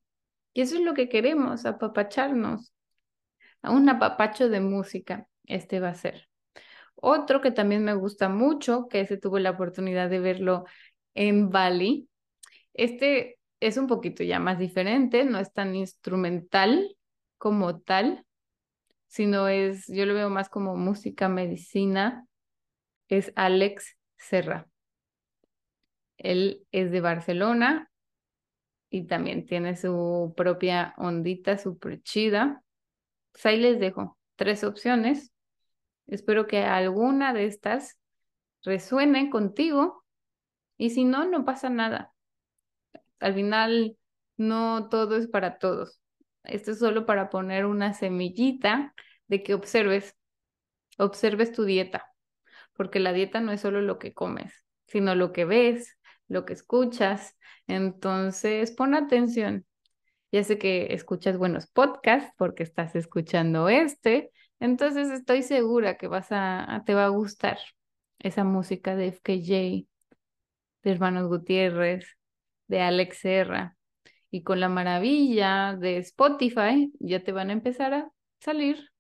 Y 0.54 0.62
eso 0.62 0.76
es 0.76 0.82
lo 0.82 0.94
que 0.94 1.10
queremos, 1.10 1.66
apapacharnos. 1.66 2.74
A 3.62 3.72
un 3.72 3.90
apapacho 3.90 4.50
de 4.50 4.62
música, 4.62 5.28
este 5.46 5.80
va 5.80 5.90
a 5.90 5.96
ser. 5.96 6.30
Otro 6.96 7.42
que 7.42 7.52
también 7.52 7.84
me 7.84 7.94
gusta 7.94 8.30
mucho, 8.30 8.88
que 8.90 9.06
se 9.06 9.18
tuvo 9.18 9.40
la 9.40 9.52
oportunidad 9.52 10.10
de 10.10 10.20
verlo 10.20 10.66
en 11.14 11.50
Bali. 11.50 12.10
Este 12.74 13.40
es 13.60 13.78
un 13.78 13.88
poquito 13.88 14.24
ya 14.24 14.40
más 14.40 14.60
diferente, 14.60 15.26
no 15.26 15.40
es 15.40 15.52
tan 15.54 15.76
instrumental 15.76 16.96
como 17.38 17.80
tal, 17.80 18.26
sino 19.08 19.48
es, 19.48 19.88
yo 19.88 20.06
lo 20.06 20.14
veo 20.14 20.30
más 20.30 20.50
como 20.50 20.76
música 20.76 21.30
medicina, 21.30 22.26
es 23.08 23.34
Alex 23.36 23.98
Serra. 24.18 24.68
Él 26.18 26.66
es 26.72 26.92
de 26.92 27.02
Barcelona 27.02 27.89
y 28.90 29.06
también 29.06 29.46
tiene 29.46 29.76
su 29.76 30.34
propia 30.36 30.94
ondita 30.98 31.58
súper 31.58 32.02
chida. 32.02 32.64
Pues 33.32 33.46
ahí 33.46 33.60
les 33.60 33.80
dejo 33.80 34.18
tres 34.36 34.64
opciones. 34.64 35.32
Espero 36.08 36.48
que 36.48 36.64
alguna 36.64 37.34
de 37.34 37.46
estas 37.46 38.00
resuene 38.64 39.30
contigo 39.30 40.04
y 40.78 40.92
si 40.92 41.06
no, 41.06 41.26
no 41.26 41.46
pasa 41.46 41.70
nada. 41.70 42.14
Al 43.20 43.34
final, 43.34 43.98
no 44.38 44.88
todo 44.90 45.18
es 45.18 45.28
para 45.28 45.60
todos. 45.60 46.02
Esto 46.44 46.72
es 46.72 46.80
solo 46.80 47.06
para 47.06 47.30
poner 47.30 47.66
una 47.66 47.94
semillita 47.94 48.96
de 49.28 49.44
que 49.44 49.54
observes, 49.54 50.16
observes 50.98 51.52
tu 51.52 51.66
dieta, 51.66 52.08
porque 52.74 53.00
la 53.00 53.14
dieta 53.14 53.42
no 53.42 53.52
es 53.52 53.62
solo 53.62 53.82
lo 53.82 54.00
que 54.00 54.14
comes, 54.14 54.66
sino 54.88 55.14
lo 55.14 55.34
que 55.34 55.46
ves, 55.46 55.99
lo 56.30 56.46
que 56.46 56.54
escuchas. 56.54 57.36
Entonces, 57.68 58.72
pon 58.72 58.96
atención. 58.96 59.66
Ya 60.32 60.44
sé 60.44 60.58
que 60.58 60.94
escuchas 60.94 61.38
buenos 61.38 61.68
podcasts 61.68 62.32
porque 62.38 62.64
estás 62.64 62.96
escuchando 62.96 63.68
este, 63.68 64.32
entonces 64.60 65.10
estoy 65.10 65.42
segura 65.44 65.98
que 65.98 66.08
vas 66.08 66.28
a, 66.32 66.84
te 66.86 66.94
va 66.94 67.06
a 67.06 67.10
gustar 67.10 67.58
esa 68.20 68.44
música 68.44 68.96
de 68.96 69.08
FKJ, 69.08 69.88
de 70.84 70.92
Hermanos 70.92 71.28
Gutiérrez, 71.28 72.18
de 72.68 72.82
Alex 72.82 73.20
Serra. 73.20 73.78
Y 74.32 74.44
con 74.44 74.60
la 74.60 74.70
maravilla 74.70 75.76
de 75.76 75.98
Spotify 75.98 76.92
ya 77.00 77.24
te 77.24 77.32
van 77.32 77.50
a 77.50 77.54
empezar 77.54 77.94
a 77.94 78.12
salir 78.40 78.92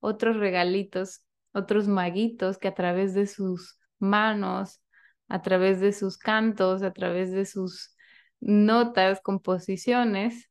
otros 0.00 0.36
regalitos, 0.36 1.24
otros 1.52 1.88
maguitos 1.88 2.58
que 2.58 2.68
a 2.68 2.74
través 2.74 3.12
de 3.14 3.26
sus 3.26 3.78
manos, 3.98 4.80
a 5.28 5.42
través 5.42 5.80
de 5.80 5.92
sus 5.92 6.18
cantos, 6.18 6.82
a 6.82 6.92
través 6.92 7.30
de 7.32 7.44
sus 7.44 7.94
notas, 8.40 9.20
composiciones, 9.20 10.50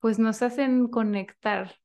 pues 0.00 0.18
nos 0.18 0.42
hacen 0.42 0.88
conectar 0.88 1.76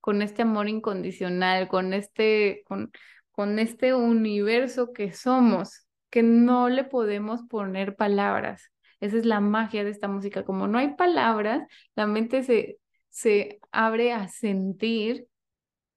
con 0.00 0.22
este 0.22 0.42
amor 0.42 0.68
incondicional, 0.68 1.68
con 1.68 1.92
este, 1.92 2.62
con, 2.66 2.92
con 3.32 3.58
este 3.58 3.94
universo 3.94 4.92
que 4.92 5.12
somos, 5.12 5.86
que 6.10 6.22
no 6.22 6.68
le 6.68 6.84
podemos 6.84 7.42
poner 7.48 7.96
palabras. 7.96 8.70
Esa 9.00 9.16
es 9.16 9.26
la 9.26 9.40
magia 9.40 9.84
de 9.84 9.90
esta 9.90 10.08
música. 10.08 10.44
Como 10.44 10.68
no 10.68 10.78
hay 10.78 10.94
palabras, 10.94 11.66
la 11.96 12.06
mente 12.06 12.42
se, 12.42 12.78
se 13.08 13.58
abre 13.72 14.12
a 14.12 14.28
sentir, 14.28 15.26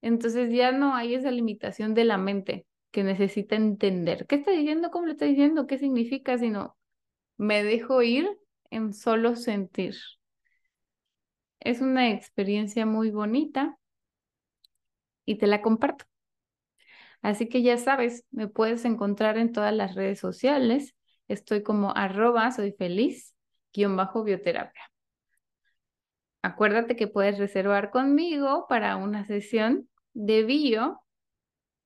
entonces 0.01 0.51
ya 0.51 0.71
no 0.71 0.95
hay 0.95 1.15
esa 1.15 1.31
limitación 1.31 1.93
de 1.93 2.05
la 2.05 2.17
mente 2.17 2.65
que 2.91 3.04
necesita 3.04 3.56
entender. 3.56 4.25
¿Qué 4.28 4.36
está 4.36 4.52
diciendo? 4.52 4.91
¿Cómo 4.91 5.06
lo 5.06 5.12
está 5.13 5.25
diciendo? 5.25 5.67
¿Qué 5.67 5.78
significa? 5.78 6.38
Sino 6.38 6.78
me 7.38 7.63
dejo 7.63 8.02
ir 8.02 8.30
en 8.71 8.93
solo 8.93 9.36
sentir. 9.36 9.95
Es 11.60 11.82
una 11.82 12.12
experiencia 12.12 12.86
muy 12.86 13.12
bonita 13.12 13.78
y 15.25 15.38
te 15.38 15.47
la 15.47 15.62
comparto. 15.62 16.06
Así 17.21 17.49
que 17.49 17.62
ya 17.62 17.78
sabes, 17.78 18.25
me 18.32 18.47
puedes 18.47 18.86
encontrar 18.86 19.38
en 19.38 19.52
todas 19.52 19.73
las 19.73 19.95
redes 19.95 20.19
sociales. 20.19 20.95
Estoy 21.28 21.63
como 21.63 21.95
arroba 21.95 22.52
soy 22.52 22.71
feliz 22.71 23.36
guion 23.73 23.95
bajo 23.95 24.23
bioterapia. 24.23 24.82
Acuérdate 26.41 26.95
que 26.95 27.08
puedes 27.08 27.38
reservar 27.38 27.91
conmigo 27.91 28.65
para 28.69 28.95
una 28.95 29.25
sesión 29.25 29.89
de 30.13 30.43
bio 30.43 31.02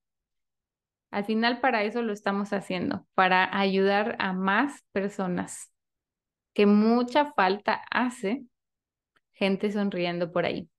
al 1.12 1.26
final 1.26 1.60
para 1.60 1.84
eso 1.84 2.02
lo 2.02 2.12
estamos 2.12 2.52
haciendo, 2.54 3.06
para 3.14 3.56
ayudar 3.56 4.16
a 4.18 4.32
más 4.32 4.82
personas, 4.92 5.70
que 6.54 6.64
mucha 6.64 7.32
falta 7.34 7.82
hace 7.90 8.46
gente 9.32 9.70
sonriendo 9.70 10.32
por 10.32 10.46
ahí. 10.46 10.70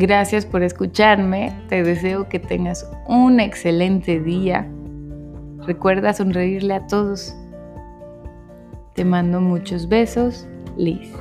Gracias 0.00 0.46
por 0.46 0.62
escucharme, 0.62 1.52
te 1.68 1.82
deseo 1.82 2.28
que 2.28 2.38
tengas 2.38 2.88
un 3.08 3.40
excelente 3.40 4.20
día. 4.20 4.64
Recuerda 5.66 6.12
sonreírle 6.12 6.74
a 6.74 6.86
todos. 6.86 7.34
Te 8.94 9.04
mando 9.04 9.40
muchos 9.40 9.88
besos, 9.88 10.46
Liz. 10.76 11.12